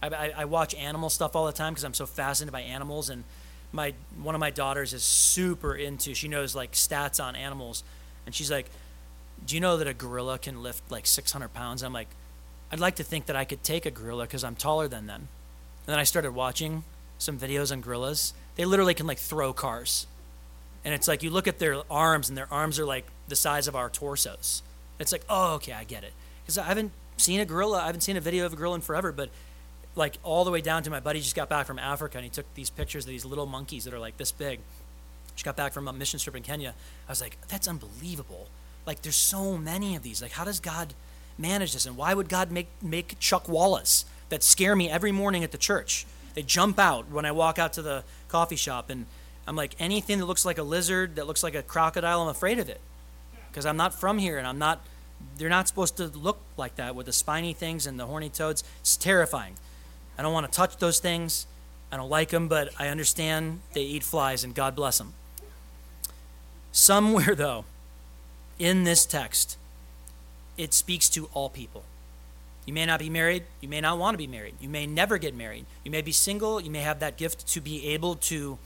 I, 0.02 0.08
I, 0.08 0.34
I 0.38 0.46
watch 0.46 0.74
animal 0.76 1.10
stuff 1.10 1.36
all 1.36 1.46
the 1.46 1.52
time 1.52 1.74
because 1.74 1.84
I'm 1.84 1.94
so 1.94 2.06
fascinated 2.06 2.52
by 2.52 2.62
animals. 2.62 3.10
And 3.10 3.24
my 3.72 3.94
one 4.22 4.36
of 4.36 4.40
my 4.42 4.50
daughters 4.50 4.94
is 4.94 5.04
super 5.04 5.76
into. 5.76 6.14
She 6.14 6.28
knows 6.28 6.56
like 6.56 6.74
stats 6.74 7.24
on 7.24 7.36
animals, 7.36 7.84
and 8.26 8.36
she's 8.36 8.52
like, 8.52 8.68
"Do 9.46 9.56
you 9.56 9.62
know 9.62 9.78
that 9.78 9.88
a 9.88 9.94
gorilla 9.94 10.38
can 10.38 10.62
lift 10.62 10.90
like 10.92 11.08
600 11.08 11.54
pounds?" 11.54 11.84
I'm 11.84 11.94
like, 11.94 12.10
"I'd 12.72 12.80
like 12.80 12.96
to 12.96 13.04
think 13.04 13.28
that 13.28 13.36
I 13.36 13.46
could 13.46 13.64
take 13.64 13.86
a 13.86 13.92
gorilla 13.92 14.24
because 14.24 14.44
I'm 14.44 14.56
taller 14.56 14.88
than 14.88 15.08
them." 15.08 15.28
And 15.86 15.94
then 15.94 16.00
I 16.00 16.04
started 16.04 16.32
watching 16.32 16.84
some 17.18 17.38
videos 17.38 17.72
on 17.72 17.82
gorillas. 17.82 18.34
They 18.56 18.66
literally 18.66 18.94
can 18.94 19.08
like 19.08 19.20
throw 19.20 19.54
cars. 19.54 20.08
And 20.84 20.94
it's 20.94 21.08
like 21.08 21.22
you 21.22 21.30
look 21.30 21.48
at 21.48 21.60
their 21.60 21.84
arms, 21.90 22.28
and 22.28 22.38
their 22.38 22.52
arms 22.52 22.80
are 22.80 22.86
like 22.86 23.06
the 23.28 23.36
size 23.36 23.68
of 23.68 23.76
our 23.76 23.90
torsos. 23.90 24.64
It's 25.02 25.12
like, 25.12 25.26
oh, 25.30 25.56
okay, 25.56 25.74
I 25.74 25.84
get 25.84 26.04
it. 26.04 26.14
Because 26.44 26.58
I 26.58 26.64
haven't 26.64 26.92
seen 27.18 27.40
a 27.40 27.46
gorilla, 27.46 27.80
I 27.80 27.86
haven't 27.88 28.02
seen 28.02 28.18
a 28.18 28.22
video 28.22 28.46
of 28.46 28.54
a 28.54 28.56
gorilla 28.56 28.76
in 28.76 28.82
forever, 28.82 29.12
but 29.12 29.30
like 29.96 30.18
all 30.24 30.46
the 30.46 30.52
way 30.52 30.62
down 30.62 30.84
to 30.84 30.90
my 30.90 31.00
buddy 31.00 31.20
just 31.20 31.36
got 31.36 31.50
back 31.50 31.68
from 31.68 31.80
Africa, 31.80 32.18
and 32.18 32.24
he 32.24 32.30
took 32.30 32.52
these 32.56 32.70
pictures 32.70 33.06
of 33.06 33.10
these 33.10 33.26
little 33.26 33.46
monkeys 33.46 33.84
that 33.84 33.94
are 33.94 34.00
like 34.00 34.18
this 34.18 34.32
big. 34.32 34.60
Just 35.34 35.46
got 35.46 35.56
back 35.56 35.74
from 35.74 35.88
a 35.88 35.94
mission 35.94 36.20
trip 36.20 36.36
in 36.36 36.44
Kenya. 36.44 36.74
I 37.08 37.12
was 37.12 37.22
like, 37.22 37.38
that's 37.48 37.68
unbelievable. 37.68 38.48
Like, 38.86 39.02
there's 39.02 39.16
so 39.16 39.58
many 39.58 39.96
of 39.96 40.04
these. 40.04 40.22
Like, 40.22 40.32
how 40.32 40.44
does 40.44 40.60
God 40.60 40.94
manage 41.38 41.74
this? 41.74 41.86
And 41.86 41.96
why 41.96 42.14
would 42.14 42.30
God 42.30 42.52
make 42.52 42.68
make 42.82 43.20
chuckwallas 43.20 44.06
that 44.30 44.44
scare 44.44 44.76
me 44.76 44.90
every 44.90 45.12
morning 45.12 45.44
at 45.44 45.52
the 45.52 45.58
church? 45.58 46.06
They 46.34 46.42
jump 46.42 46.80
out 46.80 47.10
when 47.10 47.26
I 47.26 47.32
walk 47.32 47.60
out 47.60 47.74
to 47.74 47.82
the 47.82 48.04
coffee 48.28 48.56
shop 48.56 48.90
and 48.90 49.06
I'm 49.48 49.56
like, 49.56 49.76
anything 49.80 50.20
that 50.20 50.26
looks 50.26 50.46
like 50.46 50.58
a 50.58 50.64
lizard, 50.64 51.16
that 51.16 51.28
looks 51.28 51.44
like 51.44 51.56
a 51.56 51.64
crocodile, 51.64 52.22
I'm 52.22 52.30
afraid 52.30 52.60
of 52.60 52.70
it. 52.70 52.80
Because 53.50 53.66
I'm 53.66 53.78
not 53.78 53.94
from 53.94 54.18
here 54.18 54.38
and 54.38 54.48
I'm 54.48 54.60
not, 54.60 54.82
they're 55.38 55.50
not 55.50 55.68
supposed 55.68 55.98
to 55.98 56.08
look 56.08 56.40
like 56.58 56.76
that 56.76 56.96
with 56.96 57.06
the 57.06 57.14
spiny 57.14 57.54
things 57.54 57.88
and 57.88 58.00
the 58.00 58.06
horny 58.06 58.30
toads. 58.30 58.64
It's 58.80 58.98
terrifying. 58.98 59.56
I 60.18 60.22
don't 60.22 60.34
want 60.34 60.46
to 60.46 60.56
touch 60.56 60.78
those 60.78 61.00
things. 61.00 61.48
I 61.92 61.98
don't 61.98 62.10
like 62.10 62.30
them, 62.30 62.48
but 62.48 62.70
I 62.80 62.88
understand 62.88 63.62
they 63.74 63.82
eat 63.82 64.04
flies 64.04 64.44
and 64.44 64.56
God 64.56 64.76
bless 64.76 64.98
them. 64.98 65.14
Somewhere, 66.72 67.36
though, 67.36 67.66
in 68.60 68.84
this 68.84 69.06
text, 69.06 69.58
it 70.58 70.74
speaks 70.74 71.10
to 71.10 71.30
all 71.34 71.50
people. 71.50 71.84
You 72.66 72.74
may 72.74 72.86
not 72.86 73.00
be 73.00 73.10
married. 73.10 73.44
You 73.60 73.68
may 73.68 73.82
not 73.82 73.98
want 73.98 74.14
to 74.14 74.18
be 74.18 74.28
married. 74.28 74.56
You 74.62 74.70
may 74.70 74.86
never 74.86 75.18
get 75.18 75.36
married. 75.36 75.66
You 75.84 75.92
may 75.92 76.02
be 76.02 76.12
single. 76.12 76.62
You 76.62 76.70
may 76.70 76.82
have 76.82 77.00
that 77.00 77.18
gift 77.18 77.48
to 77.48 77.62
be 77.62 77.88
able 77.88 78.16
to 78.16 78.60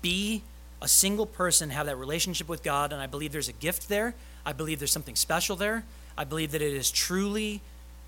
be 0.00 0.42
a 0.80 0.88
single 0.88 1.26
person, 1.26 1.70
have 1.70 1.86
that 1.86 1.96
relationship 1.96 2.48
with 2.48 2.62
God, 2.62 2.92
and 2.92 3.02
I 3.02 3.06
believe 3.06 3.32
there's 3.32 3.48
a 3.48 3.54
gift 3.54 3.88
there. 3.88 4.14
I 4.46 4.52
believe 4.52 4.78
there's 4.78 4.92
something 4.92 5.16
special 5.16 5.56
there. 5.56 5.84
I 6.16 6.24
believe 6.24 6.52
that 6.52 6.62
it 6.62 6.72
is 6.72 6.90
truly, 6.90 7.60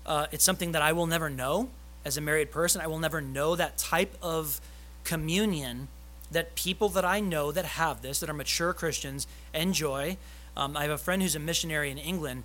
uh, 0.05 0.27
it's 0.31 0.43
something 0.43 0.71
that 0.73 0.81
I 0.81 0.93
will 0.93 1.07
never 1.07 1.29
know 1.29 1.69
as 2.05 2.17
a 2.17 2.21
married 2.21 2.51
person. 2.51 2.81
I 2.81 2.87
will 2.87 2.99
never 2.99 3.21
know 3.21 3.55
that 3.55 3.77
type 3.77 4.15
of 4.21 4.61
communion 5.03 5.87
that 6.31 6.55
people 6.55 6.89
that 6.89 7.05
I 7.05 7.19
know 7.19 7.51
that 7.51 7.65
have 7.65 8.01
this, 8.01 8.19
that 8.19 8.29
are 8.29 8.33
mature 8.33 8.73
Christians, 8.73 9.27
enjoy. 9.53 10.17
Um, 10.57 10.75
I 10.75 10.83
have 10.83 10.91
a 10.91 10.97
friend 10.97 11.21
who's 11.21 11.35
a 11.35 11.39
missionary 11.39 11.91
in 11.91 11.97
England, 11.97 12.43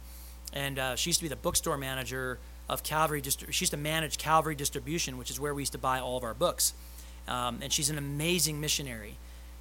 and 0.52 0.78
uh, 0.78 0.96
she 0.96 1.10
used 1.10 1.20
to 1.20 1.24
be 1.24 1.28
the 1.28 1.36
bookstore 1.36 1.78
manager 1.78 2.38
of 2.68 2.82
Calvary. 2.82 3.22
She 3.22 3.62
used 3.62 3.72
to 3.72 3.78
manage 3.78 4.18
Calvary 4.18 4.54
Distribution, 4.54 5.16
which 5.16 5.30
is 5.30 5.40
where 5.40 5.54
we 5.54 5.62
used 5.62 5.72
to 5.72 5.78
buy 5.78 6.00
all 6.00 6.18
of 6.18 6.24
our 6.24 6.34
books. 6.34 6.74
Um, 7.26 7.60
and 7.62 7.72
she's 7.72 7.90
an 7.90 7.98
amazing 7.98 8.60
missionary 8.60 9.16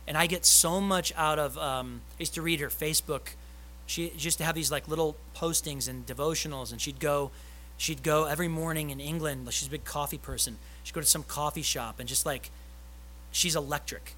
and 0.07 0.17
I 0.17 0.25
get 0.25 0.45
so 0.45 0.79
much 0.79 1.13
out 1.17 1.37
of. 1.37 1.57
Um, 1.57 2.01
I 2.17 2.21
used 2.21 2.33
to 2.35 2.41
read 2.41 2.61
her 2.61 2.69
Facebook. 2.69 3.33
She 3.87 4.11
used 4.17 4.37
to 4.37 4.43
have 4.43 4.53
these 4.53 4.71
like 4.71 4.87
little 4.87 5.15
postings 5.35 5.89
and 5.89 6.05
devotionals, 6.05 6.71
and 6.71 6.79
she'd 6.79 6.99
go, 6.99 7.31
she'd 7.77 8.03
go 8.03 8.25
every 8.25 8.47
morning 8.47 8.91
in 8.91 8.99
England. 8.99 9.47
She's 9.51 9.67
a 9.67 9.71
big 9.71 9.85
coffee 9.85 10.17
person. 10.17 10.57
She'd 10.83 10.93
go 10.93 11.01
to 11.01 11.07
some 11.07 11.23
coffee 11.23 11.61
shop 11.61 11.99
and 11.99 12.07
just 12.07 12.25
like, 12.25 12.51
she's 13.31 13.55
electric. 13.55 14.13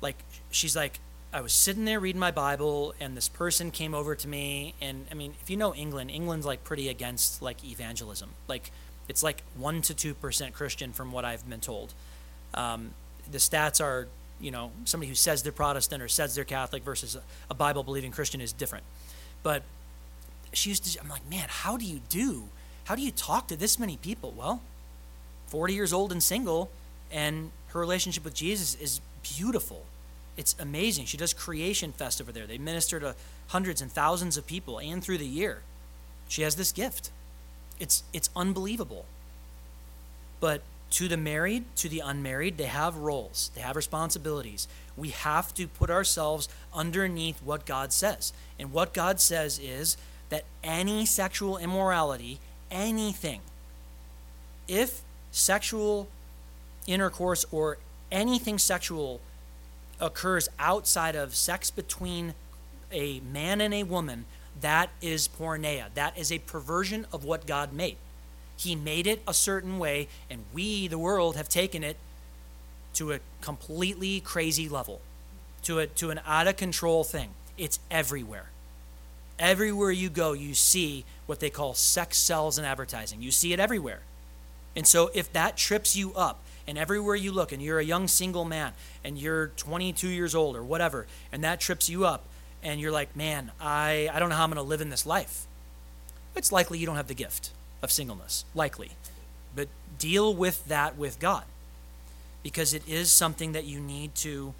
Like 0.00 0.16
she's 0.50 0.76
like, 0.76 1.00
I 1.32 1.40
was 1.40 1.52
sitting 1.52 1.84
there 1.84 1.98
reading 1.98 2.20
my 2.20 2.30
Bible, 2.30 2.94
and 3.00 3.16
this 3.16 3.28
person 3.28 3.72
came 3.72 3.92
over 3.92 4.14
to 4.14 4.28
me, 4.28 4.74
and 4.80 5.06
I 5.10 5.14
mean, 5.14 5.34
if 5.42 5.50
you 5.50 5.56
know 5.56 5.74
England, 5.74 6.10
England's 6.10 6.46
like 6.46 6.62
pretty 6.62 6.88
against 6.88 7.42
like 7.42 7.64
evangelism. 7.64 8.30
Like 8.46 8.70
it's 9.08 9.22
like 9.22 9.42
one 9.56 9.82
to 9.82 9.94
two 9.94 10.14
percent 10.14 10.54
Christian 10.54 10.92
from 10.92 11.10
what 11.10 11.24
I've 11.24 11.48
been 11.48 11.60
told. 11.60 11.92
Um, 12.52 12.90
the 13.32 13.38
stats 13.38 13.82
are 13.82 14.06
you 14.40 14.50
know, 14.50 14.70
somebody 14.84 15.08
who 15.08 15.14
says 15.14 15.42
they're 15.42 15.52
Protestant 15.52 16.02
or 16.02 16.08
says 16.08 16.34
they're 16.34 16.44
Catholic 16.44 16.82
versus 16.82 17.16
a 17.50 17.54
Bible 17.54 17.82
believing 17.82 18.10
Christian 18.10 18.40
is 18.40 18.52
different. 18.52 18.84
But 19.44 19.62
she 20.52 20.70
used 20.70 20.84
to, 20.84 21.00
I'm 21.00 21.08
like, 21.08 21.28
man, 21.30 21.46
how 21.48 21.76
do 21.76 21.84
you 21.84 22.00
do? 22.08 22.48
How 22.84 22.96
do 22.96 23.02
you 23.02 23.12
talk 23.12 23.46
to 23.48 23.56
this 23.56 23.78
many 23.78 23.96
people? 23.96 24.34
Well, 24.36 24.60
40 25.46 25.74
years 25.74 25.92
old 25.92 26.10
and 26.10 26.20
single, 26.20 26.70
and 27.12 27.52
her 27.68 27.78
relationship 27.78 28.24
with 28.24 28.34
Jesus 28.34 28.74
is 28.74 29.00
beautiful. 29.22 29.84
It's 30.36 30.56
amazing. 30.58 31.04
She 31.04 31.16
does 31.16 31.32
Creation 31.32 31.92
Fest 31.92 32.20
over 32.20 32.32
there. 32.32 32.46
They 32.46 32.58
minister 32.58 32.98
to 32.98 33.14
hundreds 33.48 33.80
and 33.80 33.92
thousands 33.92 34.36
of 34.36 34.46
people 34.46 34.80
and 34.80 35.02
through 35.02 35.18
the 35.18 35.26
year. 35.26 35.62
She 36.28 36.42
has 36.42 36.56
this 36.56 36.72
gift. 36.72 37.10
It's, 37.78 38.02
it's 38.12 38.30
unbelievable. 38.34 39.04
But 40.40 40.62
to 40.92 41.08
the 41.08 41.16
married, 41.16 41.64
to 41.76 41.88
the 41.88 42.00
unmarried, 42.00 42.56
they 42.56 42.64
have 42.64 42.96
roles, 42.96 43.50
they 43.54 43.60
have 43.60 43.76
responsibilities. 43.76 44.68
We 44.96 45.08
have 45.10 45.54
to 45.54 45.66
put 45.66 45.90
ourselves 45.90 46.48
underneath 46.72 47.40
what 47.42 47.66
God 47.66 47.92
says. 47.92 48.32
And 48.58 48.72
what 48.72 48.94
God 48.94 49.20
says 49.20 49.58
is 49.58 49.96
that 50.28 50.44
any 50.62 51.04
sexual 51.06 51.58
immorality, 51.58 52.38
anything, 52.70 53.40
if 54.68 55.02
sexual 55.30 56.08
intercourse 56.86 57.44
or 57.50 57.78
anything 58.10 58.58
sexual 58.58 59.20
occurs 60.00 60.48
outside 60.58 61.16
of 61.16 61.34
sex 61.34 61.70
between 61.70 62.34
a 62.92 63.20
man 63.20 63.60
and 63.60 63.74
a 63.74 63.82
woman, 63.82 64.24
that 64.60 64.90
is 65.00 65.28
porneia. 65.28 65.86
That 65.94 66.16
is 66.16 66.30
a 66.30 66.38
perversion 66.38 67.06
of 67.12 67.24
what 67.24 67.46
God 67.46 67.72
made. 67.72 67.96
He 68.56 68.76
made 68.76 69.06
it 69.06 69.22
a 69.26 69.34
certain 69.34 69.78
way, 69.78 70.08
and 70.30 70.44
we, 70.52 70.86
the 70.86 70.98
world, 70.98 71.36
have 71.36 71.48
taken 71.48 71.82
it 71.82 71.96
to 72.94 73.12
a 73.12 73.20
completely 73.44 74.20
crazy 74.20 74.68
level, 74.68 75.02
to 75.62 75.78
a 75.78 75.86
to 75.86 76.10
an 76.10 76.20
out 76.26 76.46
of 76.46 76.56
control 76.56 77.04
thing. 77.04 77.30
It's 77.58 77.78
everywhere. 77.90 78.46
Everywhere 79.38 79.90
you 79.90 80.08
go, 80.08 80.32
you 80.32 80.54
see 80.54 81.04
what 81.26 81.40
they 81.40 81.50
call 81.50 81.74
sex 81.74 82.16
sells 82.16 82.58
in 82.58 82.64
advertising. 82.64 83.20
You 83.20 83.30
see 83.30 83.52
it 83.52 83.60
everywhere. 83.60 84.00
And 84.74 84.86
so 84.86 85.10
if 85.12 85.32
that 85.32 85.56
trips 85.56 85.94
you 85.94 86.14
up, 86.14 86.40
and 86.66 86.78
everywhere 86.78 87.16
you 87.16 87.32
look, 87.32 87.52
and 87.52 87.60
you're 87.60 87.78
a 87.78 87.84
young 87.84 88.08
single 88.08 88.44
man, 88.44 88.72
and 89.04 89.18
you're 89.18 89.48
22 89.48 90.08
years 90.08 90.34
old 90.34 90.56
or 90.56 90.64
whatever, 90.64 91.06
and 91.30 91.44
that 91.44 91.60
trips 91.60 91.90
you 91.90 92.06
up, 92.06 92.24
and 92.62 92.80
you're 92.80 92.92
like, 92.92 93.14
man, 93.14 93.52
I, 93.60 94.08
I 94.12 94.18
don't 94.18 94.30
know 94.30 94.36
how 94.36 94.44
I'm 94.44 94.50
going 94.50 94.56
to 94.56 94.68
live 94.68 94.80
in 94.80 94.88
this 94.88 95.04
life, 95.04 95.46
it's 96.34 96.50
likely 96.50 96.78
you 96.78 96.86
don't 96.86 96.96
have 96.96 97.08
the 97.08 97.14
gift 97.14 97.50
of 97.82 97.92
singleness. 97.92 98.44
Likely. 98.54 98.92
But 99.54 99.68
deal 99.98 100.34
with 100.34 100.66
that 100.66 100.96
with 100.96 101.20
God 101.20 101.44
because 102.44 102.72
it 102.74 102.86
is 102.86 103.10
something 103.10 103.50
that 103.52 103.64
you 103.64 103.80
need 103.80 104.14
to 104.14 104.54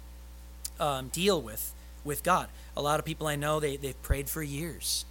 um, 0.77 1.07
deal 1.07 1.41
with 1.41 1.73
with 2.03 2.21
God. 2.23 2.49
A 2.75 2.81
lot 2.81 2.99
of 2.99 3.05
people 3.05 3.27
I 3.27 3.37
know, 3.37 3.61
they, 3.61 3.77
they've 3.77 4.01
prayed 4.03 4.29
for 4.29 4.43
years. 4.43 5.05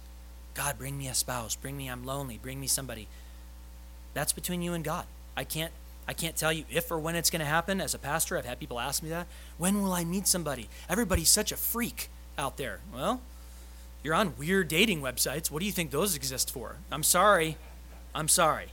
God, 0.53 0.77
bring 0.77 0.97
me 0.97 1.07
a 1.07 1.15
spouse. 1.15 1.55
Bring 1.55 1.75
me, 1.75 1.89
I'm 1.89 2.05
lonely. 2.05 2.37
Bring 2.37 2.59
me 2.59 2.67
somebody. 2.67 3.07
That's 4.13 4.31
between 4.31 4.61
you 4.61 4.73
and 4.73 4.83
God. 4.83 5.05
I 5.35 5.43
can't 5.43 5.71
I 6.07 6.13
can't 6.13 6.35
tell 6.35 6.53
you 6.53 6.65
if 6.69 6.91
or 6.91 6.99
when 6.99 7.15
it's 7.15 7.31
going 7.31 7.39
to 7.39 7.47
happen. 7.47 7.81
As 7.81 7.95
a 7.95 7.97
pastor, 7.99 8.37
I've 8.37 8.45
had 8.45 8.59
people 8.59 8.79
ask 8.79 9.01
me 9.01 9.09
that. 9.09 9.25
When 9.57 9.81
will 9.81 9.91
I 9.91 10.03
meet 10.03 10.27
somebody? 10.27 10.69
Everybody's 10.87 11.29
such 11.29 11.51
a 11.51 11.57
freak 11.57 12.09
out 12.37 12.57
there. 12.57 12.79
Well, 12.93 13.21
you're 14.03 14.13
on 14.13 14.37
weird 14.37 14.67
dating 14.67 15.01
websites. 15.01 15.49
What 15.49 15.61
do 15.61 15.65
you 15.65 15.71
think 15.71 15.89
those 15.89 16.15
exist 16.15 16.51
for? 16.51 16.75
I'm 16.91 17.01
sorry. 17.01 17.57
I'm 18.13 18.27
sorry. 18.27 18.67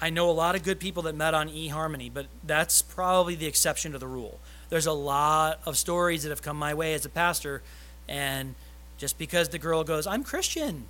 I 0.00 0.10
know 0.10 0.30
a 0.30 0.32
lot 0.32 0.54
of 0.54 0.62
good 0.62 0.78
people 0.78 1.02
that 1.04 1.14
met 1.14 1.34
on 1.34 1.48
eHarmony, 1.48 2.12
but 2.12 2.26
that's 2.44 2.82
probably 2.82 3.34
the 3.34 3.46
exception 3.46 3.92
to 3.92 3.98
the 3.98 4.06
rule. 4.06 4.38
There's 4.68 4.86
a 4.86 4.92
lot 4.92 5.60
of 5.64 5.76
stories 5.76 6.22
that 6.22 6.30
have 6.30 6.42
come 6.42 6.56
my 6.58 6.74
way 6.74 6.94
as 6.94 7.04
a 7.04 7.08
pastor, 7.08 7.62
and 8.08 8.54
just 8.98 9.18
because 9.18 9.48
the 9.50 9.58
girl 9.58 9.84
goes, 9.84 10.06
I'm 10.06 10.24
Christian, 10.24 10.86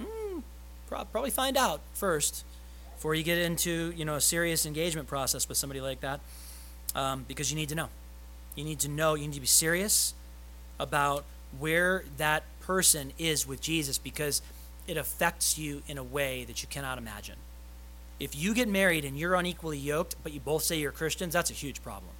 hmm, 0.00 0.40
probably 0.88 1.30
find 1.30 1.56
out 1.56 1.80
first 1.94 2.44
before 2.94 3.14
you 3.14 3.22
get 3.22 3.38
into 3.38 3.92
you 3.96 4.04
know 4.04 4.14
a 4.14 4.20
serious 4.20 4.66
engagement 4.66 5.08
process 5.08 5.48
with 5.48 5.58
somebody 5.58 5.80
like 5.80 6.00
that, 6.00 6.20
um, 6.94 7.24
because 7.26 7.50
you 7.50 7.56
need 7.56 7.68
to 7.70 7.74
know. 7.74 7.88
You 8.54 8.64
need 8.64 8.78
to 8.80 8.88
know. 8.88 9.14
You 9.14 9.26
need 9.26 9.34
to 9.34 9.40
be 9.40 9.46
serious 9.46 10.14
about 10.78 11.24
where 11.58 12.04
that 12.18 12.44
person 12.60 13.12
is 13.18 13.46
with 13.46 13.60
Jesus, 13.60 13.98
because 13.98 14.42
it 14.86 14.96
affects 14.96 15.58
you 15.58 15.82
in 15.88 15.98
a 15.98 16.04
way 16.04 16.44
that 16.44 16.62
you 16.62 16.68
cannot 16.68 16.98
imagine. 16.98 17.36
If 18.20 18.36
you 18.36 18.54
get 18.54 18.68
married 18.68 19.04
and 19.04 19.18
you're 19.18 19.34
unequally 19.34 19.78
yoked, 19.78 20.16
but 20.22 20.32
you 20.32 20.40
both 20.40 20.62
say 20.62 20.78
you're 20.78 20.92
Christians, 20.92 21.32
that's 21.32 21.50
a 21.50 21.54
huge 21.54 21.82
problem. 21.82 22.12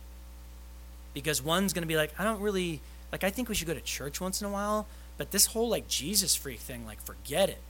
Because 1.13 1.41
one's 1.41 1.73
going 1.73 1.83
to 1.83 1.89
be 1.89 1.97
like, 1.97 2.13
I 2.19 2.25
don't 2.25 2.41
really 2.41 2.81
like. 3.13 3.23
I 3.23 3.31
think 3.31 3.49
we 3.49 3.55
should 3.55 3.69
go 3.69 3.75
to 3.75 3.81
church 3.81 4.21
once 4.21 4.41
in 4.41 4.47
a 4.49 4.51
while, 4.51 4.87
but 5.17 5.31
this 5.31 5.47
whole 5.47 5.69
like 5.69 5.87
Jesus 5.87 6.35
freak 6.35 6.59
thing, 6.59 6.85
like, 6.85 7.01
forget 7.01 7.49
it 7.49 7.61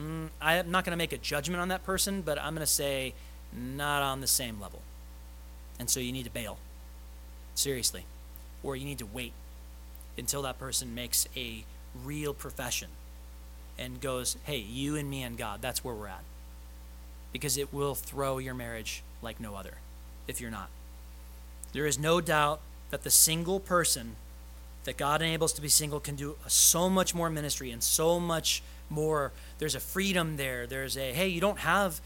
mm, 0.00 0.28
I'm 0.40 0.70
not 0.70 0.84
going 0.84 0.92
to 0.92 0.96
make 0.96 1.12
a 1.12 1.18
judgment 1.18 1.60
on 1.60 1.68
that 1.68 1.84
person, 1.84 2.22
but 2.22 2.38
I'm 2.38 2.54
going 2.54 2.66
to 2.66 2.72
say 2.72 3.14
not 3.52 4.02
on 4.02 4.20
the 4.20 4.26
same 4.26 4.60
level. 4.60 4.80
And 5.78 5.88
so 5.88 6.00
you 6.00 6.12
need 6.12 6.24
to 6.24 6.30
bail. 6.30 6.58
Seriously. 7.54 8.04
Or 8.62 8.76
you 8.76 8.84
need 8.84 8.98
to 8.98 9.06
wait 9.06 9.32
until 10.18 10.42
that 10.42 10.58
person 10.58 10.94
makes 10.94 11.26
a 11.36 11.64
real 12.04 12.34
profession 12.34 12.88
and 13.78 14.00
goes, 14.00 14.36
hey, 14.44 14.58
you 14.58 14.96
and 14.96 15.08
me 15.08 15.22
and 15.22 15.38
God, 15.38 15.62
that's 15.62 15.82
where 15.84 15.94
we're 15.94 16.08
at. 16.08 16.22
Because 17.32 17.56
it 17.56 17.72
will 17.72 17.94
throw 17.94 18.38
your 18.38 18.54
marriage 18.54 19.02
like 19.22 19.40
no 19.40 19.54
other 19.54 19.74
if 20.26 20.40
you're 20.40 20.50
not. 20.50 20.68
There 21.72 21.86
is 21.86 21.98
no 21.98 22.20
doubt 22.20 22.60
that 22.90 23.04
the 23.04 23.10
single 23.10 23.60
person 23.60 24.16
that 24.84 24.96
God 24.96 25.22
enables 25.22 25.52
to 25.54 25.62
be 25.62 25.68
single 25.68 26.00
can 26.00 26.16
do 26.16 26.36
so 26.46 26.88
much 26.88 27.14
more 27.14 27.30
ministry 27.30 27.70
and 27.70 27.82
so 27.82 28.18
much 28.18 28.62
more. 28.88 29.32
There's 29.58 29.74
a 29.74 29.80
freedom 29.80 30.36
there. 30.36 30.66
There's 30.66 30.96
a 30.96 31.12
hey 31.12 31.28
you 31.28 31.40
don't 31.40 31.60
have 31.60 32.00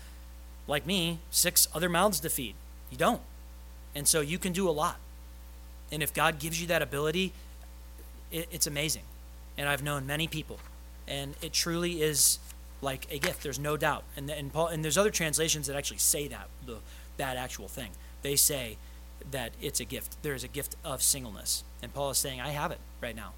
like 0.66 0.86
me 0.86 1.18
six 1.30 1.68
other 1.74 1.88
mouths 1.88 2.20
to 2.20 2.28
feed. 2.30 2.54
You 2.90 2.98
don't. 2.98 3.20
And 3.94 4.08
so 4.08 4.20
you 4.20 4.38
can 4.38 4.52
do 4.52 4.68
a 4.68 4.72
lot. 4.72 4.96
And 5.92 6.02
if 6.02 6.12
god 6.12 6.38
gives 6.38 6.60
you 6.60 6.66
that 6.68 6.82
ability 6.82 7.32
it, 8.30 8.48
it's 8.50 8.66
amazing. 8.66 9.04
And 9.56 9.68
i've 9.68 9.82
known 9.82 10.06
many 10.06 10.26
people. 10.26 10.58
And 11.06 11.34
it 11.42 11.52
truly 11.52 12.02
is 12.02 12.38
like 12.84 13.06
a 13.10 13.18
gift 13.18 13.42
there's 13.42 13.58
no 13.58 13.76
doubt 13.76 14.04
and, 14.16 14.30
and 14.30 14.52
paul 14.52 14.68
and 14.68 14.84
there's 14.84 14.98
other 14.98 15.10
translations 15.10 15.66
that 15.66 15.76
actually 15.76 15.98
say 15.98 16.28
that 16.28 16.48
the, 16.66 16.76
that 17.16 17.36
actual 17.36 17.66
thing 17.66 17.90
they 18.22 18.36
say 18.36 18.76
that 19.30 19.52
it's 19.60 19.80
a 19.80 19.84
gift 19.84 20.16
there's 20.22 20.44
a 20.44 20.48
gift 20.48 20.76
of 20.84 21.02
singleness 21.02 21.64
and 21.82 21.92
paul 21.92 22.10
is 22.10 22.18
saying 22.18 22.40
i 22.40 22.50
have 22.50 22.70
it 22.70 22.78
right 23.00 23.16
now 23.16 23.32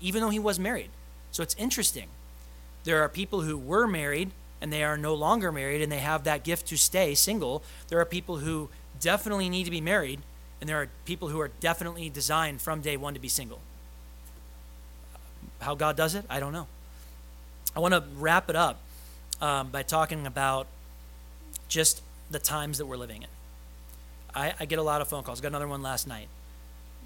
even 0.00 0.20
though 0.20 0.30
he 0.30 0.38
was 0.38 0.58
married 0.58 0.90
so 1.30 1.42
it's 1.42 1.54
interesting 1.56 2.08
there 2.84 3.02
are 3.02 3.08
people 3.08 3.42
who 3.42 3.56
were 3.56 3.86
married 3.86 4.30
and 4.60 4.72
they 4.72 4.82
are 4.82 4.96
no 4.96 5.14
longer 5.14 5.52
married 5.52 5.82
and 5.82 5.90
they 5.90 5.98
have 5.98 6.24
that 6.24 6.44
gift 6.44 6.66
to 6.68 6.76
stay 6.76 7.14
single. 7.14 7.62
There 7.88 8.00
are 8.00 8.04
people 8.04 8.38
who 8.38 8.70
definitely 9.00 9.48
need 9.48 9.64
to 9.64 9.70
be 9.70 9.80
married, 9.80 10.20
and 10.60 10.68
there 10.68 10.80
are 10.80 10.88
people 11.04 11.28
who 11.28 11.40
are 11.40 11.48
definitely 11.60 12.10
designed 12.10 12.60
from 12.60 12.80
day 12.80 12.96
one 12.96 13.14
to 13.14 13.20
be 13.20 13.28
single. 13.28 13.60
How 15.60 15.74
God 15.74 15.96
does 15.96 16.14
it, 16.14 16.24
I 16.28 16.40
don't 16.40 16.52
know. 16.52 16.66
I 17.78 17.80
want 17.80 17.94
to 17.94 18.02
wrap 18.16 18.50
it 18.50 18.56
up 18.56 18.80
um, 19.40 19.68
by 19.68 19.84
talking 19.84 20.26
about 20.26 20.66
just 21.68 22.02
the 22.28 22.40
times 22.40 22.78
that 22.78 22.86
we're 22.86 22.96
living 22.96 23.22
in. 23.22 23.28
I, 24.34 24.52
I 24.58 24.64
get 24.64 24.80
a 24.80 24.82
lot 24.82 25.00
of 25.00 25.06
phone 25.06 25.22
calls. 25.22 25.40
Got 25.40 25.50
another 25.50 25.68
one 25.68 25.80
last 25.80 26.08
night. 26.08 26.26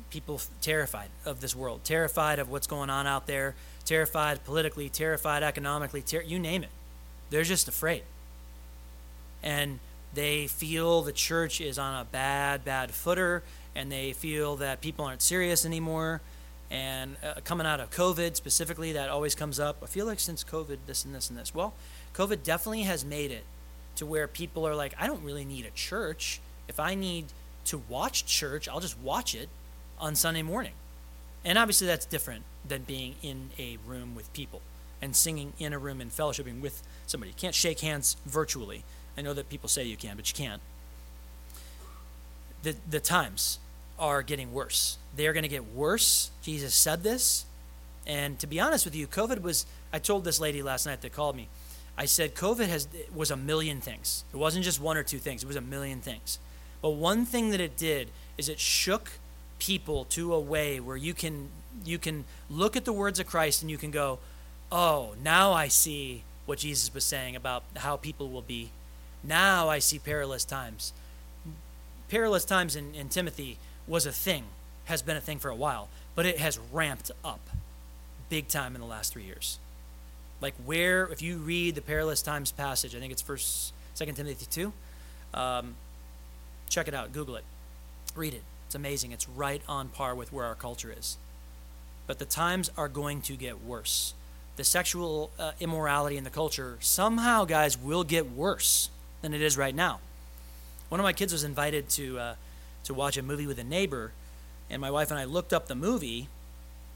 People 0.08 0.40
terrified 0.62 1.10
of 1.26 1.42
this 1.42 1.54
world, 1.54 1.84
terrified 1.84 2.38
of 2.38 2.48
what's 2.48 2.66
going 2.66 2.88
on 2.88 3.06
out 3.06 3.26
there, 3.26 3.54
terrified 3.84 4.44
politically, 4.44 4.88
terrified 4.88 5.42
economically, 5.42 6.00
ter- 6.00 6.22
you 6.22 6.38
name 6.38 6.62
it. 6.62 6.70
They're 7.28 7.42
just 7.42 7.68
afraid. 7.68 8.04
And 9.42 9.78
they 10.14 10.46
feel 10.46 11.02
the 11.02 11.12
church 11.12 11.60
is 11.60 11.78
on 11.78 12.00
a 12.00 12.06
bad, 12.06 12.64
bad 12.64 12.92
footer, 12.92 13.42
and 13.74 13.92
they 13.92 14.14
feel 14.14 14.56
that 14.56 14.80
people 14.80 15.04
aren't 15.04 15.20
serious 15.20 15.66
anymore. 15.66 16.22
And 16.72 17.18
uh, 17.22 17.34
coming 17.44 17.66
out 17.66 17.80
of 17.80 17.90
COVID 17.90 18.34
specifically, 18.34 18.92
that 18.92 19.10
always 19.10 19.34
comes 19.34 19.60
up. 19.60 19.76
I 19.82 19.86
feel 19.86 20.06
like 20.06 20.18
since 20.18 20.42
COVID, 20.42 20.78
this 20.86 21.04
and 21.04 21.14
this 21.14 21.28
and 21.28 21.38
this. 21.38 21.54
Well, 21.54 21.74
COVID 22.14 22.42
definitely 22.42 22.84
has 22.84 23.04
made 23.04 23.30
it 23.30 23.44
to 23.96 24.06
where 24.06 24.26
people 24.26 24.66
are 24.66 24.74
like, 24.74 24.94
I 24.98 25.06
don't 25.06 25.22
really 25.22 25.44
need 25.44 25.66
a 25.66 25.70
church. 25.70 26.40
If 26.68 26.80
I 26.80 26.94
need 26.94 27.26
to 27.66 27.82
watch 27.90 28.24
church, 28.24 28.68
I'll 28.68 28.80
just 28.80 28.98
watch 28.98 29.34
it 29.34 29.50
on 29.98 30.14
Sunday 30.14 30.40
morning. 30.40 30.72
And 31.44 31.58
obviously, 31.58 31.86
that's 31.86 32.06
different 32.06 32.44
than 32.66 32.84
being 32.84 33.16
in 33.22 33.50
a 33.58 33.76
room 33.86 34.14
with 34.14 34.32
people 34.32 34.62
and 35.02 35.14
singing 35.14 35.52
in 35.58 35.74
a 35.74 35.78
room 35.78 36.00
and 36.00 36.10
fellowshipping 36.10 36.62
with 36.62 36.82
somebody. 37.06 37.32
You 37.32 37.36
can't 37.36 37.54
shake 37.54 37.80
hands 37.80 38.16
virtually. 38.24 38.82
I 39.18 39.20
know 39.20 39.34
that 39.34 39.50
people 39.50 39.68
say 39.68 39.84
you 39.84 39.98
can, 39.98 40.16
but 40.16 40.26
you 40.30 40.42
can't. 40.42 40.62
The, 42.62 42.76
the 42.88 43.00
times 43.00 43.58
are 44.02 44.20
getting 44.22 44.52
worse. 44.52 44.98
They 45.14 45.28
are 45.28 45.32
going 45.32 45.44
to 45.44 45.48
get 45.48 45.72
worse. 45.72 46.32
Jesus 46.42 46.74
said 46.74 47.04
this. 47.04 47.46
And 48.04 48.36
to 48.40 48.48
be 48.48 48.58
honest 48.58 48.84
with 48.84 48.96
you, 48.96 49.06
COVID 49.06 49.42
was, 49.42 49.64
I 49.92 50.00
told 50.00 50.24
this 50.24 50.40
lady 50.40 50.60
last 50.60 50.86
night 50.86 51.02
that 51.02 51.12
called 51.12 51.36
me, 51.36 51.48
I 51.96 52.06
said 52.06 52.34
COVID 52.34 52.66
has 52.66 52.88
was 53.14 53.30
a 53.30 53.36
million 53.36 53.80
things. 53.80 54.24
It 54.32 54.36
wasn't 54.36 54.64
just 54.64 54.80
one 54.80 54.96
or 54.96 55.04
two 55.04 55.18
things, 55.18 55.44
it 55.44 55.46
was 55.46 55.56
a 55.56 55.60
million 55.60 56.00
things. 56.00 56.40
But 56.80 56.90
one 56.90 57.24
thing 57.24 57.50
that 57.50 57.60
it 57.60 57.76
did 57.76 58.10
is 58.36 58.48
it 58.48 58.58
shook 58.58 59.12
people 59.60 60.04
to 60.06 60.34
a 60.34 60.40
way 60.40 60.80
where 60.80 60.96
you 60.96 61.14
can 61.14 61.50
you 61.84 61.98
can 61.98 62.24
look 62.50 62.76
at 62.76 62.84
the 62.84 62.92
words 62.92 63.20
of 63.20 63.26
Christ 63.28 63.62
and 63.62 63.70
you 63.70 63.78
can 63.78 63.92
go, 63.92 64.18
"Oh, 64.72 65.14
now 65.22 65.52
I 65.52 65.68
see 65.68 66.24
what 66.44 66.58
Jesus 66.58 66.92
was 66.92 67.04
saying 67.04 67.36
about 67.36 67.62
how 67.76 67.96
people 67.96 68.30
will 68.30 68.42
be. 68.42 68.70
Now 69.22 69.68
I 69.68 69.78
see 69.78 70.00
perilous 70.00 70.44
times." 70.44 70.92
Perilous 72.08 72.44
times 72.44 72.74
in, 72.74 72.94
in 72.94 73.08
Timothy 73.08 73.58
was 73.86 74.06
a 74.06 74.12
thing, 74.12 74.44
has 74.86 75.02
been 75.02 75.16
a 75.16 75.20
thing 75.20 75.38
for 75.38 75.50
a 75.50 75.56
while, 75.56 75.88
but 76.14 76.26
it 76.26 76.38
has 76.38 76.58
ramped 76.72 77.10
up 77.24 77.40
big 78.28 78.48
time 78.48 78.74
in 78.74 78.80
the 78.80 78.86
last 78.86 79.12
three 79.12 79.24
years. 79.24 79.58
Like 80.40 80.54
where, 80.64 81.06
if 81.06 81.22
you 81.22 81.38
read 81.38 81.74
the 81.74 81.82
perilous 81.82 82.22
times 82.22 82.52
passage, 82.52 82.94
I 82.94 82.98
think 82.98 83.12
it's 83.12 83.22
first, 83.22 83.72
Second 83.94 84.14
Timothy 84.14 84.46
two, 84.50 84.72
Um, 85.34 85.76
check 86.68 86.88
it 86.88 86.94
out, 86.94 87.12
Google 87.12 87.36
it, 87.36 87.44
read 88.14 88.34
it. 88.34 88.42
It's 88.66 88.74
amazing. 88.74 89.12
It's 89.12 89.28
right 89.28 89.62
on 89.68 89.88
par 89.88 90.14
with 90.14 90.32
where 90.32 90.46
our 90.46 90.54
culture 90.54 90.94
is. 90.98 91.16
But 92.06 92.18
the 92.18 92.24
times 92.24 92.70
are 92.76 92.88
going 92.88 93.22
to 93.22 93.36
get 93.36 93.62
worse. 93.62 94.14
The 94.56 94.64
sexual 94.64 95.30
uh, 95.38 95.52
immorality 95.60 96.16
in 96.16 96.24
the 96.24 96.30
culture 96.30 96.76
somehow, 96.80 97.44
guys, 97.44 97.78
will 97.78 98.04
get 98.04 98.30
worse 98.32 98.90
than 99.22 99.32
it 99.34 99.40
is 99.40 99.56
right 99.56 99.74
now. 99.74 100.00
One 100.88 101.00
of 101.00 101.04
my 101.04 101.12
kids 101.12 101.32
was 101.32 101.44
invited 101.44 101.88
to 101.90 102.18
uh, 102.18 102.34
to 102.84 102.94
watch 102.94 103.16
a 103.16 103.22
movie 103.22 103.46
with 103.46 103.58
a 103.58 103.64
neighbor, 103.64 104.12
and 104.70 104.80
my 104.80 104.90
wife 104.90 105.10
and 105.10 105.18
I 105.18 105.24
looked 105.24 105.52
up 105.52 105.68
the 105.68 105.74
movie 105.74 106.28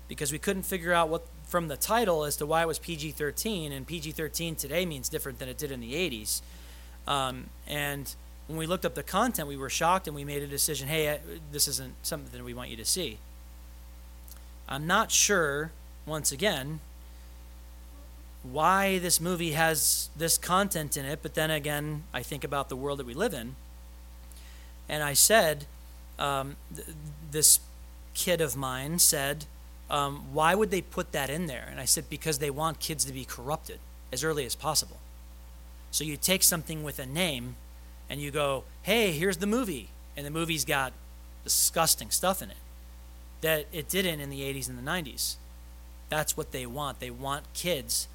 because 0.08 0.32
we 0.32 0.38
couldn't 0.38 0.62
figure 0.62 0.92
out 0.92 1.08
what 1.08 1.26
from 1.44 1.68
the 1.68 1.76
title 1.76 2.24
as 2.24 2.36
to 2.36 2.46
why 2.46 2.62
it 2.62 2.66
was 2.66 2.78
PG-13, 2.78 3.72
and 3.72 3.86
PG-13 3.86 4.56
today 4.56 4.84
means 4.84 5.08
different 5.08 5.38
than 5.38 5.48
it 5.48 5.58
did 5.58 5.70
in 5.70 5.80
the 5.80 5.94
80s. 5.94 6.40
Um, 7.06 7.46
and 7.68 8.12
when 8.48 8.58
we 8.58 8.66
looked 8.66 8.84
up 8.84 8.94
the 8.94 9.02
content, 9.02 9.46
we 9.46 9.56
were 9.56 9.70
shocked, 9.70 10.06
and 10.06 10.16
we 10.16 10.24
made 10.24 10.42
a 10.42 10.46
decision. 10.46 10.88
Hey, 10.88 11.20
this 11.52 11.68
isn't 11.68 11.94
something 12.02 12.42
we 12.44 12.54
want 12.54 12.70
you 12.70 12.76
to 12.76 12.84
see. 12.84 13.18
I'm 14.68 14.86
not 14.86 15.10
sure. 15.12 15.70
Once 16.04 16.30
again, 16.30 16.78
why 18.42 18.98
this 18.98 19.20
movie 19.20 19.52
has 19.52 20.08
this 20.16 20.38
content 20.38 20.96
in 20.96 21.04
it, 21.04 21.20
but 21.22 21.34
then 21.34 21.50
again, 21.50 22.04
I 22.14 22.22
think 22.22 22.44
about 22.44 22.68
the 22.68 22.76
world 22.76 22.98
that 23.00 23.06
we 23.06 23.14
live 23.14 23.34
in. 23.34 23.56
And 24.88 25.02
I 25.02 25.14
said, 25.14 25.66
um, 26.18 26.56
th- 26.74 26.88
this 27.30 27.60
kid 28.14 28.40
of 28.40 28.56
mine 28.56 28.98
said, 28.98 29.46
um, 29.90 30.32
Why 30.32 30.54
would 30.54 30.70
they 30.70 30.82
put 30.82 31.12
that 31.12 31.30
in 31.30 31.46
there? 31.46 31.66
And 31.70 31.80
I 31.80 31.84
said, 31.84 32.08
Because 32.08 32.38
they 32.38 32.50
want 32.50 32.80
kids 32.80 33.04
to 33.04 33.12
be 33.12 33.24
corrupted 33.24 33.78
as 34.12 34.24
early 34.24 34.46
as 34.46 34.54
possible. 34.54 34.98
So 35.90 36.04
you 36.04 36.16
take 36.16 36.42
something 36.42 36.82
with 36.82 36.98
a 36.98 37.06
name 37.06 37.56
and 38.08 38.20
you 38.20 38.30
go, 38.30 38.64
Hey, 38.82 39.12
here's 39.12 39.38
the 39.38 39.46
movie. 39.46 39.90
And 40.16 40.24
the 40.24 40.30
movie's 40.30 40.64
got 40.64 40.92
disgusting 41.44 42.10
stuff 42.10 42.42
in 42.42 42.50
it 42.50 42.56
that 43.42 43.66
it 43.72 43.88
didn't 43.88 44.20
in 44.20 44.30
the 44.30 44.40
80s 44.40 44.68
and 44.68 44.78
the 44.78 44.90
90s. 44.90 45.36
That's 46.08 46.36
what 46.36 46.52
they 46.52 46.66
want. 46.66 47.00
They 47.00 47.10
want 47.10 47.44
kids 47.52 48.08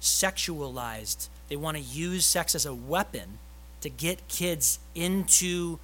sexualized. 0.00 1.28
They 1.48 1.56
want 1.56 1.76
to 1.76 1.82
use 1.82 2.24
sex 2.24 2.54
as 2.54 2.66
a 2.66 2.74
weapon 2.74 3.38
to 3.80 3.90
get 3.90 4.26
kids 4.28 4.78
into 4.94 5.78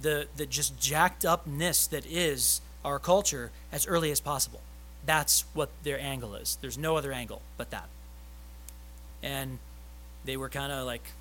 the 0.00 0.26
the 0.36 0.46
just 0.46 0.78
jacked 0.78 1.24
upness 1.24 1.86
that 1.88 2.06
is 2.06 2.60
our 2.84 2.98
culture 2.98 3.50
as 3.72 3.86
early 3.86 4.10
as 4.10 4.20
possible. 4.20 4.60
That's 5.06 5.44
what 5.54 5.70
their 5.82 6.00
angle 6.00 6.34
is. 6.34 6.58
There's 6.60 6.78
no 6.78 6.96
other 6.96 7.12
angle 7.12 7.42
but 7.56 7.70
that. 7.70 7.88
And 9.22 9.58
they 10.24 10.36
were 10.36 10.48
kind 10.48 10.72
of 10.72 10.86
like, 10.86 11.12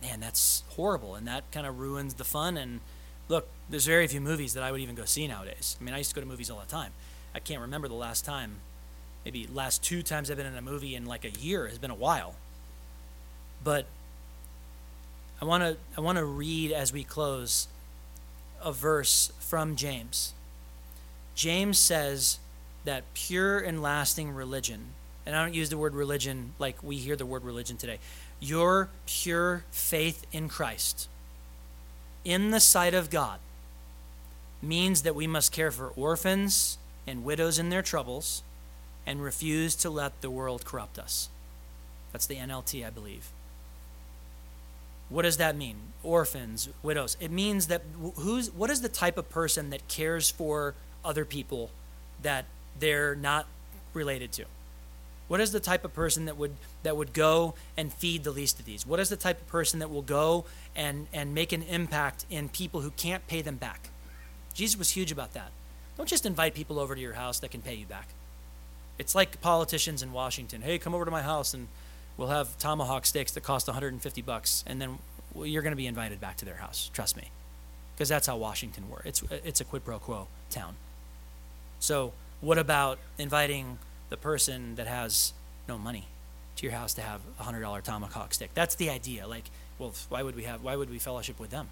man, 0.00 0.20
that's 0.20 0.62
horrible, 0.70 1.14
and 1.14 1.26
that 1.26 1.50
kind 1.52 1.66
of 1.66 1.78
ruins 1.78 2.14
the 2.14 2.24
fun. 2.24 2.56
And 2.56 2.80
look, 3.28 3.48
there's 3.68 3.86
very 3.86 4.06
few 4.06 4.20
movies 4.20 4.54
that 4.54 4.62
I 4.62 4.70
would 4.70 4.80
even 4.80 4.94
go 4.94 5.04
see 5.04 5.26
nowadays. 5.26 5.76
I 5.80 5.84
mean, 5.84 5.94
I 5.94 5.98
used 5.98 6.10
to 6.10 6.14
go 6.14 6.20
to 6.20 6.26
movies 6.26 6.50
all 6.50 6.60
the 6.60 6.66
time. 6.66 6.92
I 7.34 7.38
can't 7.38 7.60
remember 7.60 7.88
the 7.88 7.94
last 7.94 8.24
time 8.24 8.56
maybe 9.24 9.46
last 9.52 9.82
two 9.82 10.02
times 10.02 10.30
I've 10.30 10.36
been 10.36 10.46
in 10.46 10.56
a 10.56 10.62
movie 10.62 10.94
in 10.94 11.06
like 11.06 11.24
a 11.24 11.30
year 11.30 11.66
has 11.68 11.78
been 11.78 11.90
a 11.90 11.96
while. 11.96 12.34
But 13.62 13.86
I 15.40 15.44
want 15.44 15.62
to 15.62 15.76
I 15.96 16.00
want 16.00 16.18
to 16.18 16.24
read 16.24 16.72
as 16.72 16.92
we 16.92 17.04
close 17.04 17.68
a 18.62 18.72
verse 18.72 19.32
from 19.40 19.76
James. 19.76 20.32
James 21.34 21.78
says 21.78 22.38
that 22.84 23.04
pure 23.14 23.58
and 23.58 23.82
lasting 23.82 24.30
religion, 24.30 24.88
and 25.24 25.36
I 25.36 25.44
don't 25.44 25.54
use 25.54 25.70
the 25.70 25.78
word 25.78 25.94
religion 25.94 26.52
like 26.58 26.82
we 26.82 26.96
hear 26.96 27.16
the 27.16 27.26
word 27.26 27.44
religion 27.44 27.76
today. 27.76 27.98
Your 28.40 28.88
pure 29.06 29.64
faith 29.70 30.26
in 30.32 30.48
Christ 30.48 31.08
in 32.24 32.50
the 32.50 32.60
sight 32.60 32.94
of 32.94 33.10
God 33.10 33.38
means 34.60 35.02
that 35.02 35.14
we 35.14 35.26
must 35.26 35.52
care 35.52 35.70
for 35.70 35.88
orphans 35.88 36.78
and 37.06 37.24
widows 37.24 37.58
in 37.58 37.68
their 37.68 37.82
troubles 37.82 38.42
and 39.06 39.22
refuse 39.22 39.74
to 39.74 39.90
let 39.90 40.20
the 40.20 40.30
world 40.30 40.64
corrupt 40.64 40.98
us. 40.98 41.28
That's 42.12 42.26
the 42.26 42.36
NLT, 42.36 42.86
I 42.86 42.90
believe. 42.90 43.30
What 45.12 45.22
does 45.22 45.36
that 45.36 45.56
mean? 45.56 45.76
Orphans, 46.02 46.68
widows. 46.82 47.16
It 47.20 47.30
means 47.30 47.66
that 47.68 47.82
who's 48.16 48.50
what 48.50 48.70
is 48.70 48.80
the 48.80 48.88
type 48.88 49.18
of 49.18 49.30
person 49.30 49.70
that 49.70 49.86
cares 49.88 50.30
for 50.30 50.74
other 51.04 51.24
people 51.24 51.70
that 52.22 52.46
they're 52.78 53.14
not 53.14 53.46
related 53.94 54.32
to? 54.32 54.44
What 55.28 55.40
is 55.40 55.52
the 55.52 55.60
type 55.60 55.84
of 55.84 55.94
person 55.94 56.24
that 56.24 56.36
would 56.36 56.54
that 56.82 56.96
would 56.96 57.12
go 57.12 57.54
and 57.76 57.92
feed 57.92 58.24
the 58.24 58.30
least 58.30 58.58
of 58.58 58.66
these? 58.66 58.86
What 58.86 59.00
is 59.00 59.08
the 59.08 59.16
type 59.16 59.40
of 59.40 59.46
person 59.46 59.78
that 59.78 59.90
will 59.90 60.02
go 60.02 60.44
and 60.74 61.06
and 61.12 61.34
make 61.34 61.52
an 61.52 61.62
impact 61.62 62.24
in 62.30 62.48
people 62.48 62.80
who 62.80 62.90
can't 62.90 63.26
pay 63.28 63.42
them 63.42 63.56
back? 63.56 63.90
Jesus 64.54 64.78
was 64.78 64.90
huge 64.90 65.12
about 65.12 65.34
that. 65.34 65.50
Don't 65.96 66.08
just 66.08 66.26
invite 66.26 66.54
people 66.54 66.78
over 66.78 66.94
to 66.94 67.00
your 67.00 67.14
house 67.14 67.38
that 67.40 67.50
can 67.50 67.62
pay 67.62 67.74
you 67.74 67.86
back. 67.86 68.08
It's 68.98 69.14
like 69.14 69.40
politicians 69.40 70.02
in 70.02 70.12
Washington. 70.12 70.62
Hey, 70.62 70.78
come 70.78 70.94
over 70.94 71.04
to 71.04 71.10
my 71.10 71.22
house 71.22 71.54
and 71.54 71.68
we'll 72.16 72.28
have 72.28 72.56
tomahawk 72.58 73.06
steaks 73.06 73.32
that 73.32 73.42
cost 73.42 73.66
150 73.66 74.22
bucks, 74.22 74.64
and 74.66 74.80
then 74.80 74.98
you're 75.34 75.62
going 75.62 75.72
to 75.72 75.76
be 75.76 75.86
invited 75.86 76.20
back 76.20 76.36
to 76.38 76.44
their 76.44 76.56
house. 76.56 76.90
Trust 76.92 77.16
me, 77.16 77.30
because 77.94 78.08
that's 78.08 78.26
how 78.26 78.36
Washington 78.36 78.88
works. 78.90 79.06
It's 79.06 79.22
it's 79.44 79.60
a 79.60 79.64
quid 79.64 79.84
pro 79.84 79.98
quo 79.98 80.28
town. 80.50 80.76
So 81.80 82.12
what 82.40 82.58
about 82.58 82.98
inviting 83.18 83.78
the 84.08 84.16
person 84.16 84.74
that 84.76 84.86
has 84.86 85.32
no 85.68 85.78
money 85.78 86.06
to 86.56 86.66
your 86.66 86.74
house 86.74 86.94
to 86.94 87.02
have 87.02 87.20
a 87.38 87.42
hundred 87.42 87.60
dollar 87.60 87.80
tomahawk 87.80 88.34
steak? 88.34 88.50
That's 88.54 88.74
the 88.74 88.90
idea. 88.90 89.26
Like, 89.26 89.50
well, 89.78 89.94
why 90.08 90.22
would 90.22 90.36
we 90.36 90.44
have? 90.44 90.62
Why 90.62 90.76
would 90.76 90.90
we 90.90 90.98
fellowship 90.98 91.40
with 91.40 91.50
them? 91.50 91.68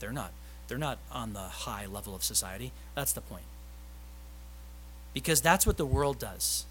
They're 0.00 0.12
not. 0.12 0.32
They're 0.66 0.78
not 0.78 0.98
on 1.10 1.32
the 1.32 1.40
high 1.40 1.86
level 1.86 2.14
of 2.14 2.22
society. 2.22 2.72
That's 2.94 3.12
the 3.12 3.22
point 3.22 3.44
because 5.14 5.40
that's 5.40 5.66
what 5.66 5.76
the 5.76 5.86
world 5.86 6.18
does. 6.18 6.64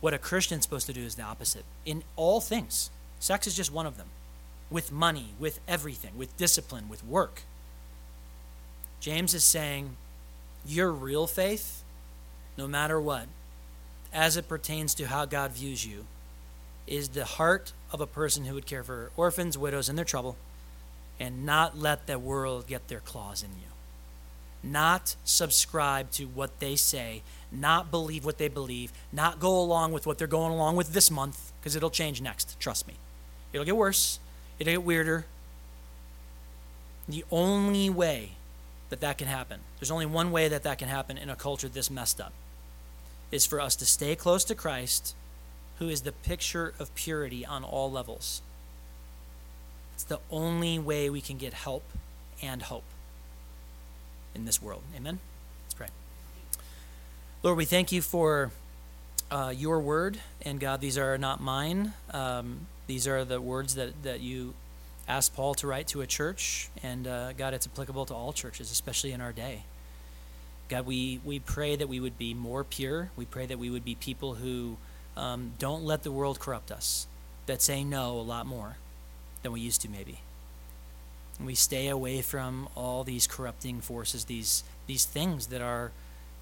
What 0.00 0.14
a 0.14 0.18
Christian's 0.18 0.64
supposed 0.64 0.86
to 0.86 0.92
do 0.92 1.02
is 1.02 1.14
the 1.14 1.22
opposite 1.22 1.64
in 1.84 2.02
all 2.16 2.40
things. 2.40 2.90
Sex 3.18 3.46
is 3.46 3.54
just 3.54 3.72
one 3.72 3.86
of 3.86 3.96
them. 3.96 4.08
With 4.70 4.92
money, 4.92 5.34
with 5.38 5.60
everything, 5.66 6.12
with 6.16 6.36
discipline, 6.36 6.88
with 6.88 7.04
work. 7.04 7.42
James 9.00 9.34
is 9.34 9.44
saying 9.44 9.96
your 10.64 10.92
real 10.92 11.26
faith, 11.26 11.82
no 12.56 12.68
matter 12.68 13.00
what, 13.00 13.26
as 14.12 14.36
it 14.36 14.48
pertains 14.48 14.94
to 14.94 15.06
how 15.06 15.24
God 15.24 15.52
views 15.52 15.84
you, 15.84 16.06
is 16.86 17.10
the 17.10 17.24
heart 17.24 17.72
of 17.92 18.00
a 18.00 18.06
person 18.06 18.44
who 18.44 18.54
would 18.54 18.66
care 18.66 18.84
for 18.84 19.10
orphans, 19.16 19.58
widows, 19.58 19.88
in 19.88 19.96
their 19.96 20.04
trouble, 20.04 20.36
and 21.18 21.44
not 21.44 21.78
let 21.78 22.06
the 22.06 22.18
world 22.18 22.66
get 22.66 22.88
their 22.88 23.00
claws 23.00 23.42
in 23.42 23.50
you 23.50 23.70
not 24.62 25.16
subscribe 25.24 26.10
to 26.12 26.24
what 26.24 26.58
they 26.60 26.76
say, 26.76 27.22
not 27.52 27.90
believe 27.90 28.24
what 28.24 28.38
they 28.38 28.48
believe, 28.48 28.92
not 29.12 29.40
go 29.40 29.58
along 29.60 29.92
with 29.92 30.06
what 30.06 30.18
they're 30.18 30.26
going 30.26 30.52
along 30.52 30.76
with 30.76 30.92
this 30.92 31.10
month, 31.10 31.52
because 31.60 31.76
it'll 31.76 31.90
change 31.90 32.20
next. 32.20 32.58
Trust 32.60 32.86
me. 32.86 32.94
It'll 33.52 33.64
get 33.64 33.76
worse, 33.76 34.20
it'll 34.58 34.72
get 34.72 34.82
weirder. 34.82 35.26
The 37.08 37.24
only 37.30 37.90
way 37.90 38.32
that 38.90 39.00
that 39.00 39.18
can 39.18 39.26
happen, 39.26 39.60
there's 39.78 39.90
only 39.90 40.06
one 40.06 40.30
way 40.30 40.48
that 40.48 40.62
that 40.62 40.78
can 40.78 40.88
happen 40.88 41.18
in 41.18 41.28
a 41.28 41.36
culture 41.36 41.68
this 41.68 41.90
messed 41.90 42.20
up, 42.20 42.32
is 43.30 43.46
for 43.46 43.60
us 43.60 43.74
to 43.76 43.86
stay 43.86 44.14
close 44.14 44.44
to 44.44 44.54
Christ, 44.54 45.14
who 45.78 45.88
is 45.88 46.02
the 46.02 46.12
picture 46.12 46.74
of 46.78 46.94
purity 46.94 47.44
on 47.44 47.64
all 47.64 47.90
levels. 47.90 48.42
It's 49.94 50.04
the 50.04 50.20
only 50.30 50.78
way 50.78 51.10
we 51.10 51.20
can 51.20 51.36
get 51.36 51.52
help 51.52 51.84
and 52.42 52.62
hope 52.62 52.84
in 54.34 54.44
this 54.44 54.62
world. 54.62 54.82
Amen? 54.96 55.18
Lord, 57.42 57.56
we 57.56 57.64
thank 57.64 57.90
you 57.90 58.02
for 58.02 58.50
uh, 59.30 59.52
your 59.56 59.80
word. 59.80 60.18
And 60.42 60.60
God, 60.60 60.82
these 60.82 60.98
are 60.98 61.16
not 61.16 61.40
mine. 61.40 61.94
Um, 62.10 62.66
these 62.86 63.08
are 63.08 63.24
the 63.24 63.40
words 63.40 63.76
that, 63.76 64.02
that 64.02 64.20
you 64.20 64.52
asked 65.08 65.34
Paul 65.34 65.54
to 65.54 65.66
write 65.66 65.88
to 65.88 66.02
a 66.02 66.06
church. 66.06 66.68
And 66.82 67.06
uh, 67.06 67.32
God, 67.32 67.54
it's 67.54 67.66
applicable 67.66 68.04
to 68.06 68.14
all 68.14 68.34
churches, 68.34 68.70
especially 68.70 69.12
in 69.12 69.22
our 69.22 69.32
day. 69.32 69.62
God, 70.68 70.84
we, 70.84 71.20
we 71.24 71.38
pray 71.38 71.76
that 71.76 71.88
we 71.88 71.98
would 71.98 72.18
be 72.18 72.34
more 72.34 72.62
pure. 72.62 73.10
We 73.16 73.24
pray 73.24 73.46
that 73.46 73.58
we 73.58 73.70
would 73.70 73.84
be 73.86 73.94
people 73.94 74.34
who 74.34 74.76
um, 75.16 75.52
don't 75.58 75.84
let 75.84 76.02
the 76.02 76.12
world 76.12 76.40
corrupt 76.40 76.70
us, 76.70 77.06
that 77.46 77.62
say 77.62 77.82
no 77.84 78.18
a 78.18 78.22
lot 78.22 78.46
more 78.46 78.76
than 79.42 79.52
we 79.52 79.60
used 79.60 79.80
to, 79.80 79.88
maybe 79.88 80.20
we 81.44 81.54
stay 81.54 81.88
away 81.88 82.20
from 82.20 82.68
all 82.74 83.02
these 83.02 83.26
corrupting 83.26 83.80
forces, 83.80 84.26
these 84.26 84.62
these 84.86 85.04
things 85.06 85.46
that 85.46 85.62
are 85.62 85.90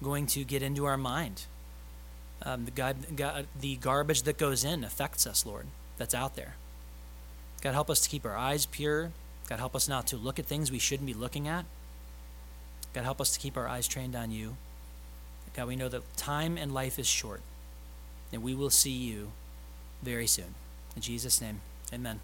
going 0.01 0.27
to 0.27 0.43
get 0.43 0.61
into 0.61 0.85
our 0.85 0.97
mind. 0.97 1.43
Um, 2.41 2.65
the, 2.65 2.71
God, 2.71 2.95
God, 3.15 3.47
the 3.59 3.75
garbage 3.75 4.23
that 4.23 4.37
goes 4.37 4.63
in 4.63 4.83
affects 4.83 5.27
us, 5.27 5.45
Lord, 5.45 5.67
that's 5.97 6.15
out 6.15 6.35
there. 6.35 6.55
God, 7.61 7.73
help 7.73 7.89
us 7.89 7.99
to 8.01 8.09
keep 8.09 8.25
our 8.25 8.37
eyes 8.37 8.65
pure. 8.65 9.11
God, 9.49 9.59
help 9.59 9.75
us 9.75 9.89
not 9.89 10.07
to 10.07 10.17
look 10.17 10.39
at 10.39 10.45
things 10.45 10.71
we 10.71 10.79
shouldn't 10.79 11.07
be 11.07 11.13
looking 11.13 11.47
at. 11.47 11.65
God, 12.93 13.03
help 13.03 13.19
us 13.19 13.31
to 13.31 13.39
keep 13.39 13.57
our 13.57 13.67
eyes 13.67 13.87
trained 13.87 14.15
on 14.15 14.31
you. 14.31 14.55
God, 15.53 15.67
we 15.67 15.75
know 15.75 15.89
that 15.89 16.15
time 16.15 16.57
and 16.57 16.73
life 16.73 16.97
is 16.97 17.07
short, 17.07 17.41
and 18.31 18.41
we 18.41 18.55
will 18.55 18.69
see 18.69 18.91
you 18.91 19.31
very 20.01 20.27
soon. 20.27 20.55
In 20.95 21.01
Jesus' 21.01 21.41
name, 21.41 21.61
amen. 21.93 22.19